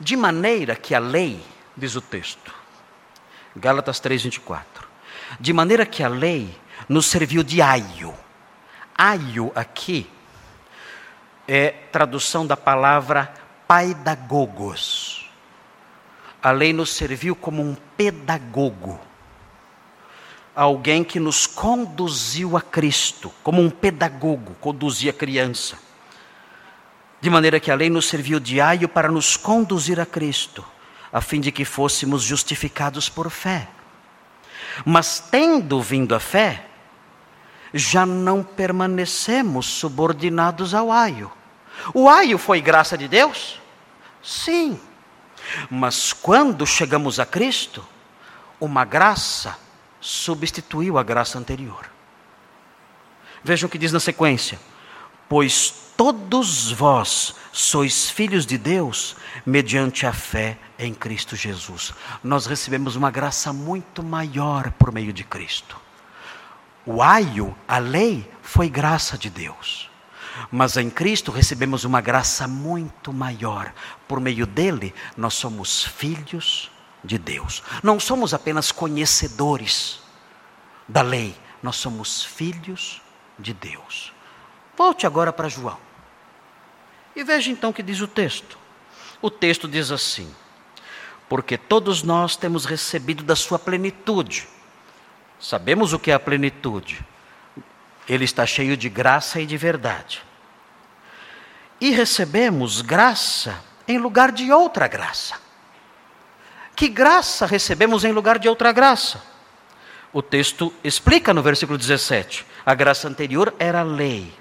[0.00, 1.44] De maneira que a lei,
[1.76, 2.52] diz o texto,
[3.54, 4.88] Gálatas 3, 24.
[5.38, 8.14] De maneira que a lei nos serviu de aio.
[8.96, 10.10] Aio aqui
[11.46, 13.32] é tradução da palavra
[13.68, 15.17] paidagogos
[16.42, 18.98] a lei nos serviu como um pedagogo,
[20.54, 25.78] alguém que nos conduziu a Cristo, como um pedagogo conduzia a criança.
[27.20, 30.64] De maneira que a lei nos serviu de aio para nos conduzir a Cristo,
[31.12, 33.68] a fim de que fôssemos justificados por fé.
[34.84, 36.66] Mas tendo vindo a fé,
[37.74, 41.30] já não permanecemos subordinados ao aio.
[41.92, 43.60] O aio foi graça de Deus?
[44.22, 44.80] Sim.
[45.70, 47.84] Mas quando chegamos a Cristo,
[48.60, 49.56] uma graça
[50.00, 51.90] substituiu a graça anterior.
[53.42, 54.58] Vejam o que diz na sequência:
[55.28, 61.92] Pois todos vós sois filhos de Deus mediante a fé em Cristo Jesus.
[62.22, 65.76] Nós recebemos uma graça muito maior por meio de Cristo.
[66.86, 69.87] O aio, a lei, foi graça de Deus.
[70.50, 73.72] Mas em Cristo recebemos uma graça muito maior.
[74.06, 76.70] Por meio dele, nós somos filhos
[77.02, 77.62] de Deus.
[77.82, 80.00] Não somos apenas conhecedores
[80.86, 83.02] da lei, nós somos filhos
[83.38, 84.12] de Deus.
[84.76, 85.78] Volte agora para João.
[87.14, 88.56] E veja então o que diz o texto.
[89.20, 90.32] O texto diz assim:
[91.28, 94.48] Porque todos nós temos recebido da sua plenitude.
[95.40, 97.04] Sabemos o que é a plenitude.
[98.08, 100.27] Ele está cheio de graça e de verdade
[101.80, 105.36] e recebemos graça em lugar de outra graça.
[106.74, 109.20] Que graça recebemos em lugar de outra graça?
[110.12, 114.32] O texto explica no versículo 17: a graça anterior era a lei,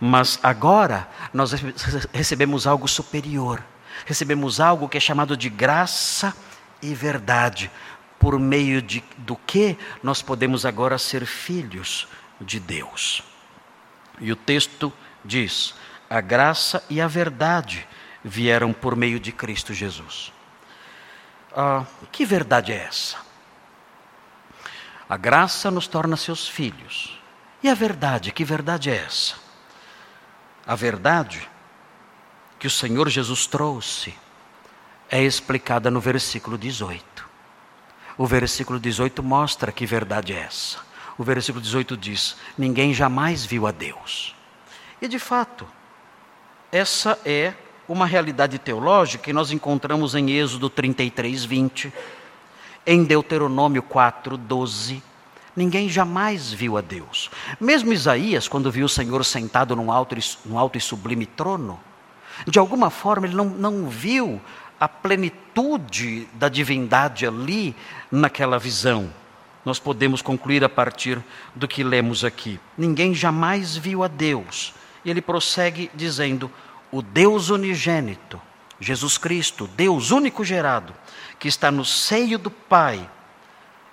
[0.00, 1.52] mas agora nós
[2.12, 3.62] recebemos algo superior,
[4.06, 6.34] recebemos algo que é chamado de graça
[6.80, 7.70] e verdade,
[8.18, 12.08] por meio de, do que nós podemos agora ser filhos
[12.40, 13.22] de Deus.
[14.20, 14.92] E o texto
[15.24, 15.74] diz:
[16.08, 17.86] a graça e a verdade
[18.24, 20.32] vieram por meio de Cristo Jesus.
[21.54, 23.16] Ah, que verdade é essa?
[25.08, 27.18] A graça nos torna seus filhos.
[27.62, 29.34] E a verdade, que verdade é essa?
[30.66, 31.48] A verdade
[32.58, 34.14] que o Senhor Jesus trouxe
[35.10, 37.26] é explicada no versículo 18.
[38.16, 40.78] O versículo 18 mostra que verdade é essa.
[41.16, 44.36] o versículo 18 diz: Ninguém jamais viu a Deus.
[45.00, 45.66] E de fato,
[46.70, 47.54] essa é
[47.88, 51.92] uma realidade teológica que nós encontramos em Êxodo 33, 20,
[52.86, 55.02] em Deuteronômio 4, 12.
[55.56, 57.30] Ninguém jamais viu a Deus.
[57.58, 60.14] Mesmo Isaías, quando viu o Senhor sentado num alto,
[60.44, 61.80] num alto e sublime trono,
[62.46, 64.40] de alguma forma ele não, não viu
[64.78, 67.74] a plenitude da divindade ali
[68.12, 69.12] naquela visão.
[69.64, 71.18] Nós podemos concluir a partir
[71.54, 72.60] do que lemos aqui.
[72.76, 74.72] Ninguém jamais viu a Deus.
[75.08, 76.52] E ele prossegue dizendo:
[76.92, 78.38] o Deus unigênito,
[78.78, 80.94] Jesus Cristo, Deus único gerado,
[81.38, 83.08] que está no seio do Pai,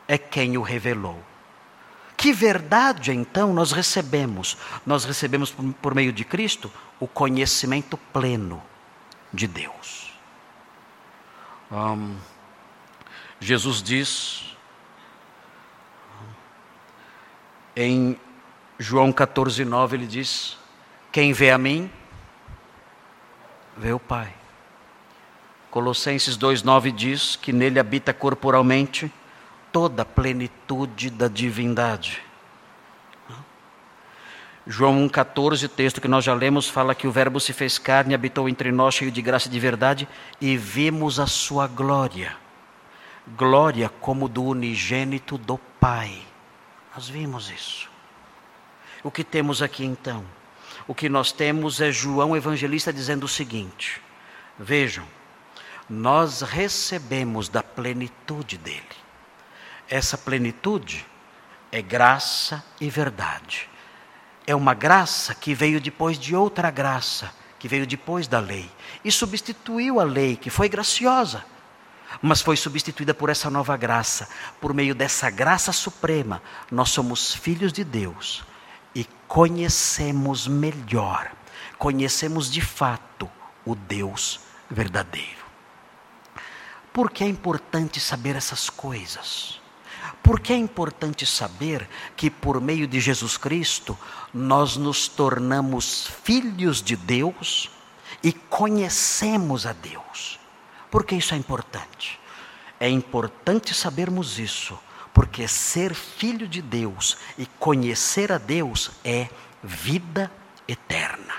[0.09, 1.23] é quem o revelou.
[2.17, 4.57] Que verdade então nós recebemos?
[4.85, 8.61] Nós recebemos por meio de Cristo o conhecimento pleno
[9.31, 10.11] de Deus.
[11.71, 12.17] Um,
[13.39, 14.53] Jesus diz
[17.73, 18.19] em
[18.77, 20.57] João 14, 9, ele diz:
[21.15, 21.89] Quem vê a mim,
[23.77, 24.35] vê o Pai.
[25.71, 29.09] Colossenses 2,9 diz que nele habita corporalmente
[29.71, 32.21] toda a plenitude da divindade.
[34.67, 38.49] João 1,14, texto que nós já lemos, fala que o Verbo se fez carne, habitou
[38.49, 40.09] entre nós, cheio de graça e de verdade,
[40.41, 42.35] e vimos a sua glória.
[43.37, 46.21] Glória como do unigênito do Pai.
[46.93, 47.89] Nós vimos isso.
[49.01, 50.34] O que temos aqui então?
[50.87, 54.01] O que nós temos é João Evangelista dizendo o seguinte:
[54.57, 55.05] vejam,
[55.89, 58.83] nós recebemos da plenitude dele.
[59.87, 61.05] Essa plenitude
[61.71, 63.69] é graça e verdade.
[64.47, 68.69] É uma graça que veio depois de outra graça, que veio depois da lei,
[69.03, 71.43] e substituiu a lei, que foi graciosa,
[72.21, 74.29] mas foi substituída por essa nova graça.
[74.61, 78.43] Por meio dessa graça suprema, nós somos filhos de Deus
[79.27, 81.31] conhecemos melhor,
[81.77, 83.29] conhecemos de fato
[83.65, 85.45] o Deus verdadeiro.
[86.93, 89.59] Por que é importante saber essas coisas?
[90.23, 93.97] Por que é importante saber que por meio de Jesus Cristo
[94.33, 97.69] nós nos tornamos filhos de Deus
[98.23, 100.39] e conhecemos a Deus?
[100.89, 102.19] Por que isso é importante?
[102.79, 104.79] É importante sabermos isso,
[105.15, 109.29] porque ser filho de Deus e conhecer a Deus é
[109.63, 110.29] vida
[110.67, 111.35] eterna.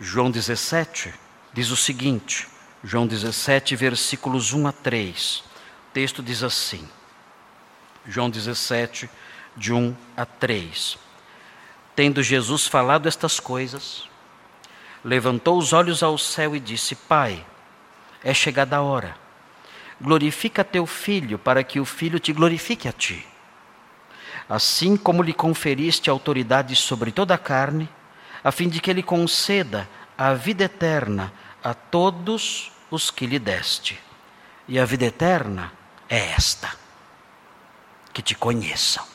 [0.00, 1.12] João 17
[1.52, 2.48] diz o seguinte,
[2.82, 5.36] João 17, versículos 1 a 3.
[5.36, 6.88] O texto diz assim:
[8.06, 9.08] João 17,
[9.54, 10.96] de 1 a 3.
[11.94, 14.08] Tendo Jesus falado estas coisas,
[15.04, 17.44] levantou os olhos ao céu e disse: Pai,
[18.24, 19.21] é chegada a hora
[20.02, 23.24] glorifica teu filho, para que o filho te glorifique a ti.
[24.48, 27.88] Assim como lhe conferiste autoridade sobre toda a carne,
[28.42, 29.88] a fim de que ele conceda
[30.18, 31.32] a vida eterna
[31.62, 33.98] a todos os que lhe deste.
[34.66, 35.72] E a vida eterna
[36.08, 36.70] é esta:
[38.12, 39.06] que te conheçam.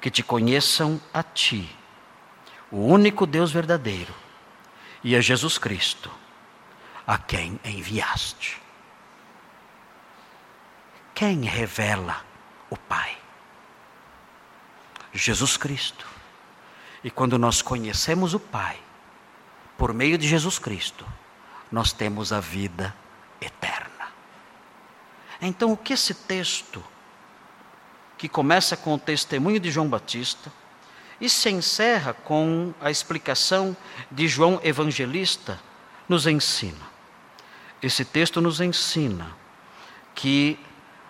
[0.00, 1.68] Que te conheçam a ti,
[2.70, 4.14] o único Deus verdadeiro,
[5.02, 6.10] e a Jesus Cristo,
[7.06, 8.65] a quem enviaste.
[11.16, 12.22] Quem revela
[12.68, 13.16] o Pai?
[15.14, 16.06] Jesus Cristo.
[17.02, 18.78] E quando nós conhecemos o Pai,
[19.78, 21.06] por meio de Jesus Cristo,
[21.72, 22.94] nós temos a vida
[23.40, 24.12] eterna.
[25.40, 26.84] Então, o que esse texto,
[28.18, 30.52] que começa com o testemunho de João Batista,
[31.18, 33.74] e se encerra com a explicação
[34.10, 35.58] de João Evangelista,
[36.06, 36.84] nos ensina?
[37.82, 39.34] Esse texto nos ensina
[40.14, 40.60] que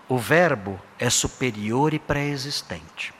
[0.08, 3.12] o Verbo é superior e pré-existente.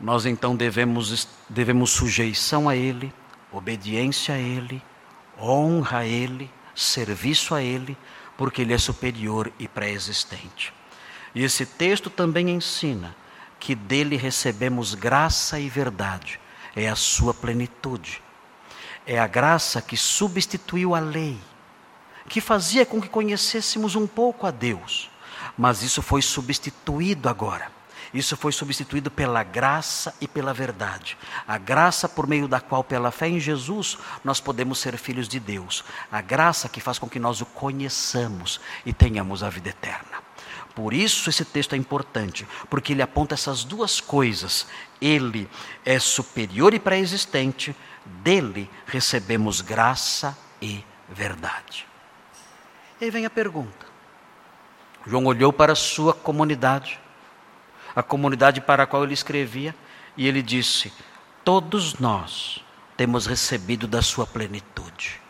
[0.00, 3.12] Nós então devemos, devemos sujeição a Ele,
[3.52, 4.82] obediência a Ele,
[5.38, 7.96] honra a Ele, serviço a Ele,
[8.36, 10.72] porque Ele é superior e pré-existente.
[11.34, 13.14] E esse texto também ensina
[13.60, 16.40] que dele recebemos graça e verdade,
[16.74, 18.22] é a sua plenitude.
[19.06, 21.38] É a graça que substituiu a lei,
[22.28, 25.11] que fazia com que conhecêssemos um pouco a Deus
[25.56, 27.70] mas isso foi substituído agora.
[28.12, 31.16] Isso foi substituído pela graça e pela verdade.
[31.48, 35.40] A graça por meio da qual, pela fé em Jesus, nós podemos ser filhos de
[35.40, 35.82] Deus.
[36.10, 40.22] A graça que faz com que nós o conheçamos e tenhamos a vida eterna.
[40.74, 44.66] Por isso esse texto é importante, porque ele aponta essas duas coisas.
[45.00, 45.48] Ele
[45.84, 47.74] é superior e pré-existente,
[48.04, 51.86] dele recebemos graça e verdade.
[53.00, 53.86] E aí vem a pergunta:
[55.06, 56.98] João olhou para a sua comunidade,
[57.94, 59.74] a comunidade para a qual ele escrevia,
[60.16, 60.92] e ele disse:
[61.44, 62.64] Todos nós
[62.96, 65.20] temos recebido da sua plenitude.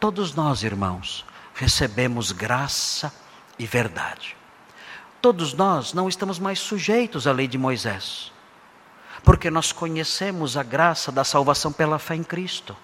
[0.00, 1.24] Todos nós, irmãos,
[1.54, 3.12] recebemos graça
[3.58, 4.36] e verdade.
[5.20, 8.32] Todos nós não estamos mais sujeitos à lei de Moisés,
[9.22, 12.76] porque nós conhecemos a graça da salvação pela fé em Cristo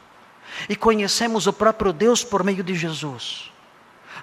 [0.68, 3.50] e conhecemos o próprio Deus por meio de Jesus.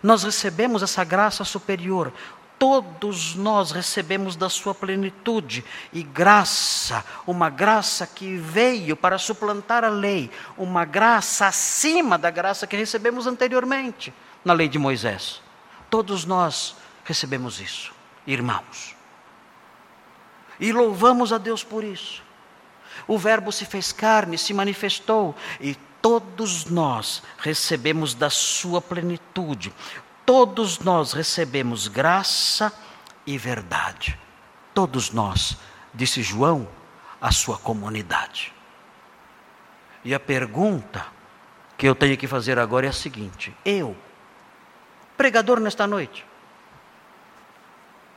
[0.05, 2.13] Nós recebemos essa graça superior,
[2.59, 9.89] todos nós recebemos da sua plenitude e graça, uma graça que veio para suplantar a
[9.89, 15.41] lei, uma graça acima da graça que recebemos anteriormente na lei de Moisés.
[15.89, 17.91] Todos nós recebemos isso,
[18.27, 18.95] irmãos.
[20.59, 22.21] E louvamos a Deus por isso.
[23.07, 25.75] O Verbo se fez carne, se manifestou, e
[26.05, 29.73] todos nós recebemos da sua plenitude.
[30.23, 32.71] Todos nós recebemos graça
[33.25, 34.15] e verdade.
[34.71, 35.57] Todos nós,
[35.91, 36.67] disse João,
[37.19, 38.53] a sua comunidade.
[40.03, 41.07] E a pergunta
[41.75, 43.97] que eu tenho que fazer agora é a seguinte: eu,
[45.17, 46.23] pregador nesta noite,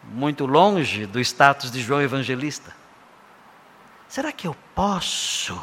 [0.05, 2.77] muito longe do status de João Evangelista,
[4.07, 5.59] será que eu posso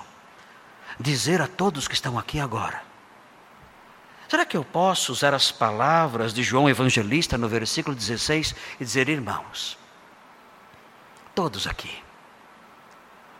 [0.99, 2.81] dizer a todos que estão aqui agora?
[4.27, 9.07] Será que eu posso usar as palavras de João Evangelista no versículo 16 e dizer,
[9.07, 9.77] irmãos,
[11.35, 12.03] todos aqui,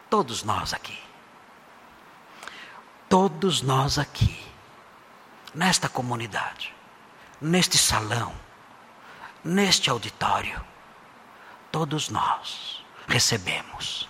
[0.09, 0.99] todos nós aqui,
[3.09, 4.39] todos nós aqui,
[5.53, 6.73] nesta comunidade,
[7.41, 8.33] neste salão,
[9.43, 10.61] neste auditório,
[11.71, 14.07] todos nós recebemos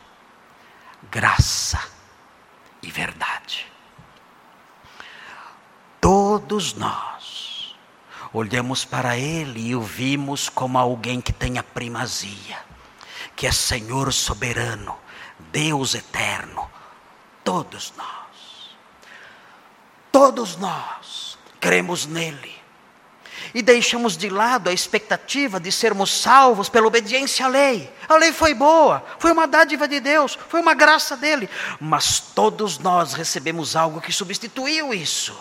[1.09, 1.94] graça
[2.85, 3.65] e verdade.
[5.99, 7.75] Todos nós
[8.31, 12.59] olhamos para Ele e o vimos como alguém que tem a primazia,
[13.35, 14.97] que é Senhor soberano,
[15.51, 16.69] Deus eterno.
[17.43, 18.77] Todos nós,
[20.11, 22.64] todos nós cremos nele
[23.53, 27.91] e deixamos de lado a expectativa de sermos salvos pela obediência à lei.
[28.07, 32.77] A lei foi boa, foi uma dádiva de Deus, foi uma graça dele, mas todos
[32.79, 35.35] nós recebemos algo que substituiu isso.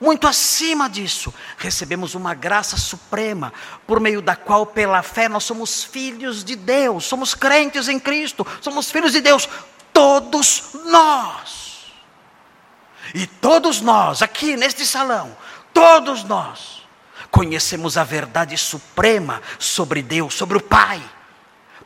[0.00, 3.52] Muito acima disso, recebemos uma graça suprema,
[3.86, 8.44] por meio da qual, pela fé, nós somos filhos de Deus, somos crentes em Cristo,
[8.60, 9.48] somos filhos de Deus,
[9.92, 11.92] todos nós.
[13.14, 15.36] E todos nós, aqui neste salão,
[15.72, 16.82] todos nós,
[17.30, 21.02] conhecemos a verdade suprema sobre Deus, sobre o Pai,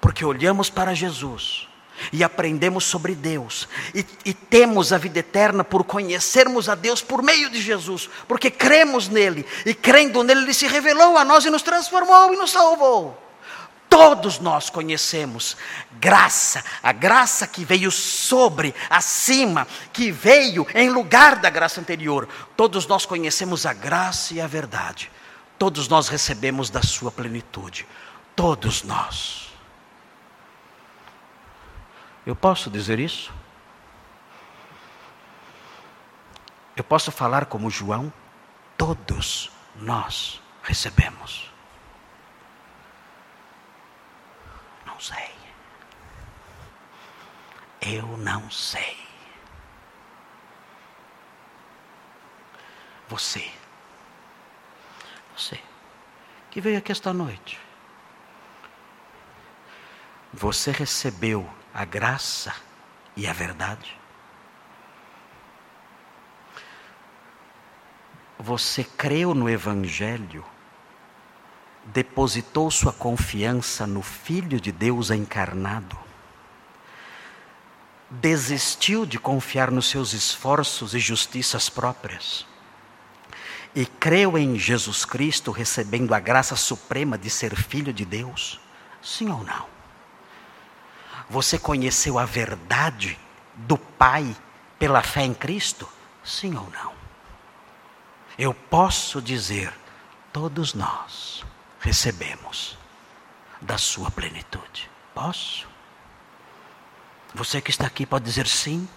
[0.00, 1.68] porque olhamos para Jesus
[2.12, 7.22] e aprendemos sobre Deus, e, e, temos a vida eterna por conhecermos a Deus por
[7.22, 11.50] meio de Jesus, porque cremos nele, e crendo nele, ele se revelou a nós e
[11.50, 13.25] nos transformou e nos salvou.
[13.96, 15.56] Todos nós conhecemos
[15.92, 22.28] graça, a graça que veio sobre, acima, que veio em lugar da graça anterior.
[22.54, 25.10] Todos nós conhecemos a graça e a verdade.
[25.58, 27.86] Todos nós recebemos da sua plenitude.
[28.36, 29.48] Todos nós.
[32.26, 33.32] Eu posso dizer isso?
[36.76, 38.12] Eu posso falar como João?
[38.76, 41.50] Todos nós recebemos.
[44.95, 45.34] Não sei.
[47.80, 48.96] Eu não sei.
[53.08, 53.50] Você.
[55.36, 55.60] Você
[56.56, 57.60] que veio aqui esta noite.
[60.32, 62.54] Você recebeu a graça
[63.14, 63.94] e a verdade.
[68.38, 70.46] Você creu no Evangelho,
[71.86, 75.96] depositou sua confiança no Filho de Deus encarnado,
[78.10, 82.46] desistiu de confiar nos seus esforços e justiças próprias,
[83.74, 88.58] e creu em Jesus Cristo, recebendo a graça suprema de ser filho de Deus?
[89.02, 89.66] Sim ou não?
[91.28, 93.18] Você conheceu a verdade
[93.54, 94.34] do Pai
[94.78, 95.86] pela fé em Cristo?
[96.24, 96.92] Sim ou não?
[98.38, 99.72] Eu posso dizer,
[100.32, 101.44] todos nós
[101.86, 102.76] recebemos
[103.60, 104.90] da sua plenitude.
[105.14, 105.68] Posso?
[107.32, 108.88] Você que está aqui pode dizer sim.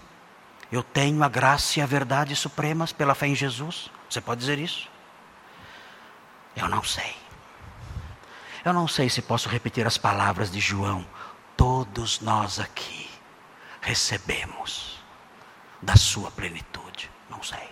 [0.72, 3.92] Eu tenho a graça e a verdade supremas pela fé em Jesus.
[4.10, 4.90] Você pode dizer isso?
[6.56, 7.16] Eu não sei.
[8.66, 11.06] Eu não sei se posso repetir as palavras de João
[11.56, 13.08] todos nós aqui
[13.82, 15.00] recebemos
[15.80, 17.10] da sua plenitude.
[17.30, 17.70] Não sei.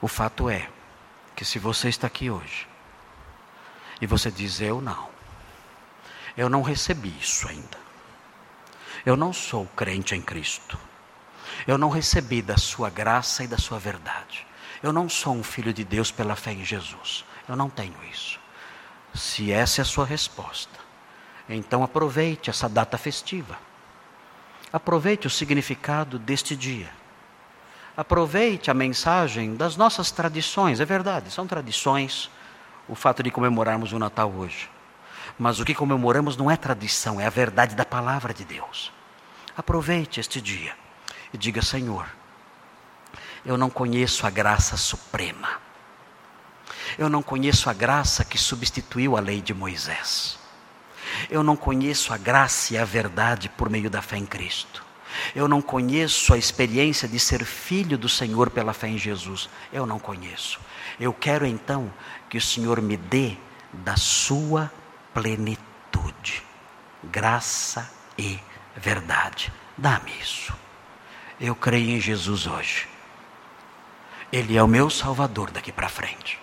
[0.00, 0.68] O fato é
[1.42, 2.68] que se você está aqui hoje
[4.00, 5.08] E você diz: Eu não.
[6.36, 7.78] Eu não recebi isso ainda.
[9.04, 10.78] Eu não sou crente em Cristo.
[11.66, 14.46] Eu não recebi da sua graça e da sua verdade.
[14.80, 17.24] Eu não sou um filho de Deus pela fé em Jesus.
[17.48, 18.38] Eu não tenho isso.
[19.12, 20.78] Se essa é a sua resposta,
[21.48, 23.58] então aproveite essa data festiva.
[24.72, 26.88] Aproveite o significado deste dia.
[27.96, 30.80] Aproveite a mensagem das nossas tradições.
[30.80, 32.30] É verdade, são tradições
[32.88, 34.70] o fato de comemorarmos o Natal hoje.
[35.38, 38.92] Mas o que comemoramos não é tradição, é a verdade da palavra de Deus.
[39.56, 40.74] Aproveite este dia
[41.32, 42.06] e diga: Senhor,
[43.44, 45.60] eu não conheço a graça suprema.
[46.98, 50.38] Eu não conheço a graça que substituiu a lei de Moisés.
[51.30, 54.91] Eu não conheço a graça e a verdade por meio da fé em Cristo.
[55.34, 59.48] Eu não conheço a experiência de ser filho do Senhor pela fé em Jesus.
[59.72, 60.60] Eu não conheço.
[60.98, 61.92] Eu quero então
[62.28, 63.36] que o Senhor me dê
[63.72, 64.70] da sua
[65.14, 66.42] plenitude,
[67.04, 68.38] graça e
[68.76, 69.52] verdade.
[69.76, 70.52] Dá-me isso.
[71.40, 72.88] Eu creio em Jesus hoje.
[74.32, 76.38] Ele é o meu Salvador daqui para frente.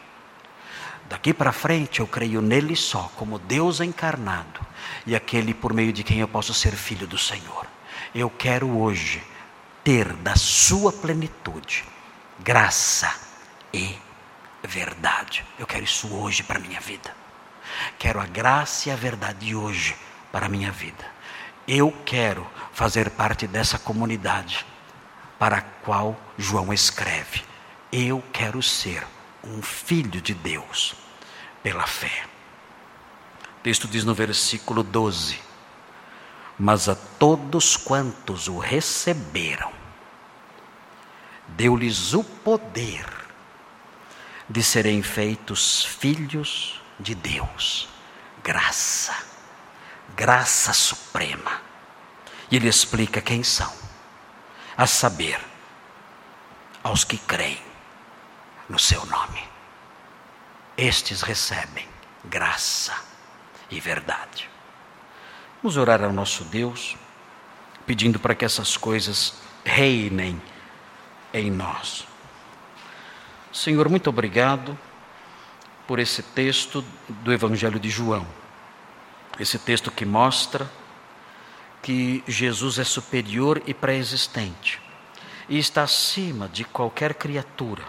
[1.09, 4.59] Daqui para frente eu creio nele só, como Deus encarnado
[5.07, 7.65] e aquele por meio de quem eu posso ser filho do Senhor.
[8.13, 9.23] Eu quero hoje
[9.83, 11.85] ter da sua plenitude
[12.39, 13.13] graça
[13.73, 13.95] e
[14.63, 15.45] verdade.
[15.57, 17.13] Eu quero isso hoje para a minha vida.
[17.97, 19.95] Quero a graça e a verdade hoje
[20.31, 21.05] para a minha vida.
[21.67, 24.65] Eu quero fazer parte dessa comunidade
[25.37, 27.43] para a qual João escreve.
[27.91, 29.05] Eu quero ser
[29.43, 30.95] um filho de Deus
[31.61, 32.25] pela fé.
[33.59, 35.39] O texto diz no versículo 12:
[36.59, 39.71] Mas a todos quantos o receberam,
[41.47, 43.05] deu-lhes o poder
[44.49, 47.87] de serem feitos filhos de Deus.
[48.43, 49.15] Graça,
[50.15, 51.61] graça suprema.
[52.51, 53.71] E ele explica quem são,
[54.75, 55.39] a saber,
[56.83, 57.61] aos que creem
[58.67, 59.47] no seu nome.
[60.75, 61.87] Estes recebem
[62.25, 62.95] graça
[63.69, 64.49] e verdade.
[65.61, 66.95] Vamos orar ao nosso Deus,
[67.85, 69.33] pedindo para que essas coisas
[69.65, 70.41] reinem
[71.33, 72.07] em nós.
[73.51, 74.77] Senhor, muito obrigado
[75.85, 78.25] por esse texto do Evangelho de João.
[79.37, 80.69] Esse texto que mostra
[81.81, 84.79] que Jesus é superior e pré-existente
[85.49, 87.83] e está acima de qualquer criatura,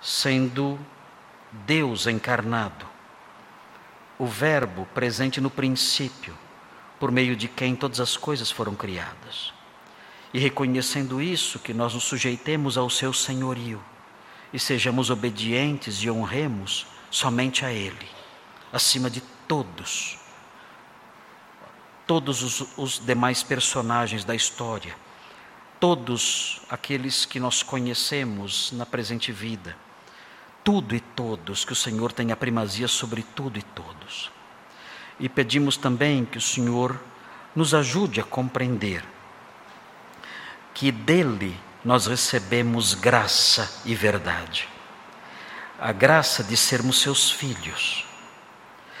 [0.00, 0.78] sendo
[1.52, 2.86] Deus encarnado,
[4.18, 6.36] o Verbo presente no princípio,
[6.98, 9.52] por meio de quem todas as coisas foram criadas.
[10.32, 13.82] E reconhecendo isso, que nós nos sujeitemos ao seu senhorio
[14.52, 18.08] e sejamos obedientes e honremos somente a Ele,
[18.72, 20.18] acima de todos,
[22.06, 24.96] todos os, os demais personagens da história,
[25.78, 29.76] todos aqueles que nós conhecemos na presente vida,
[30.64, 34.35] tudo e todos, que o Senhor tenha primazia sobre tudo e todos.
[35.18, 36.98] E pedimos também que o Senhor
[37.54, 39.02] nos ajude a compreender
[40.76, 44.68] que dele nós recebemos graça e verdade.
[45.80, 48.04] A graça de sermos seus filhos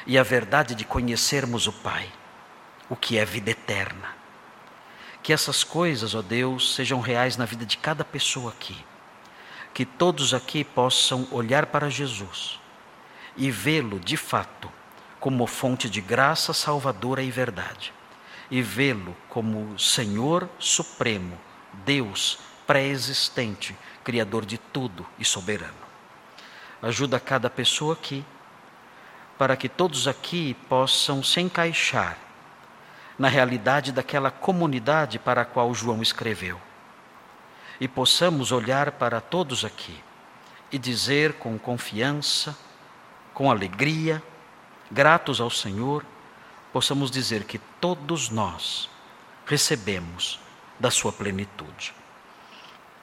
[0.06, 2.10] e a verdade de conhecermos o Pai,
[2.88, 4.08] o que é vida eterna.
[5.22, 8.82] Que essas coisas, ó Deus, sejam reais na vida de cada pessoa aqui.
[9.74, 12.58] Que todos aqui possam olhar para Jesus
[13.36, 14.72] e vê-lo de fato
[15.20, 17.92] como fonte de graça salvadora e verdade,
[18.50, 21.38] e vê-lo como Senhor supremo,
[21.84, 25.74] Deus pré-existente, Criador de tudo e soberano.
[26.80, 28.24] Ajuda cada pessoa aqui,
[29.36, 32.16] para que todos aqui possam se encaixar
[33.18, 36.60] na realidade daquela comunidade para a qual João escreveu.
[37.80, 39.98] E possamos olhar para todos aqui
[40.70, 42.56] e dizer com confiança,
[43.34, 44.22] com alegria,
[44.90, 46.04] gratos ao Senhor,
[46.72, 48.88] possamos dizer que todos nós
[49.46, 50.38] recebemos
[50.78, 51.94] da sua plenitude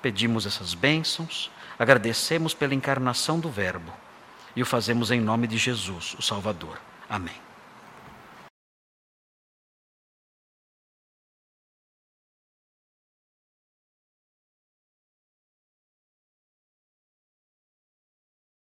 [0.04, 3.92] pedimos essas bênçãos, agradecemos pela encarnação do Verbo
[4.54, 6.78] e o fazemos em nome de Jesus, o Salvador.
[7.10, 7.53] Amém.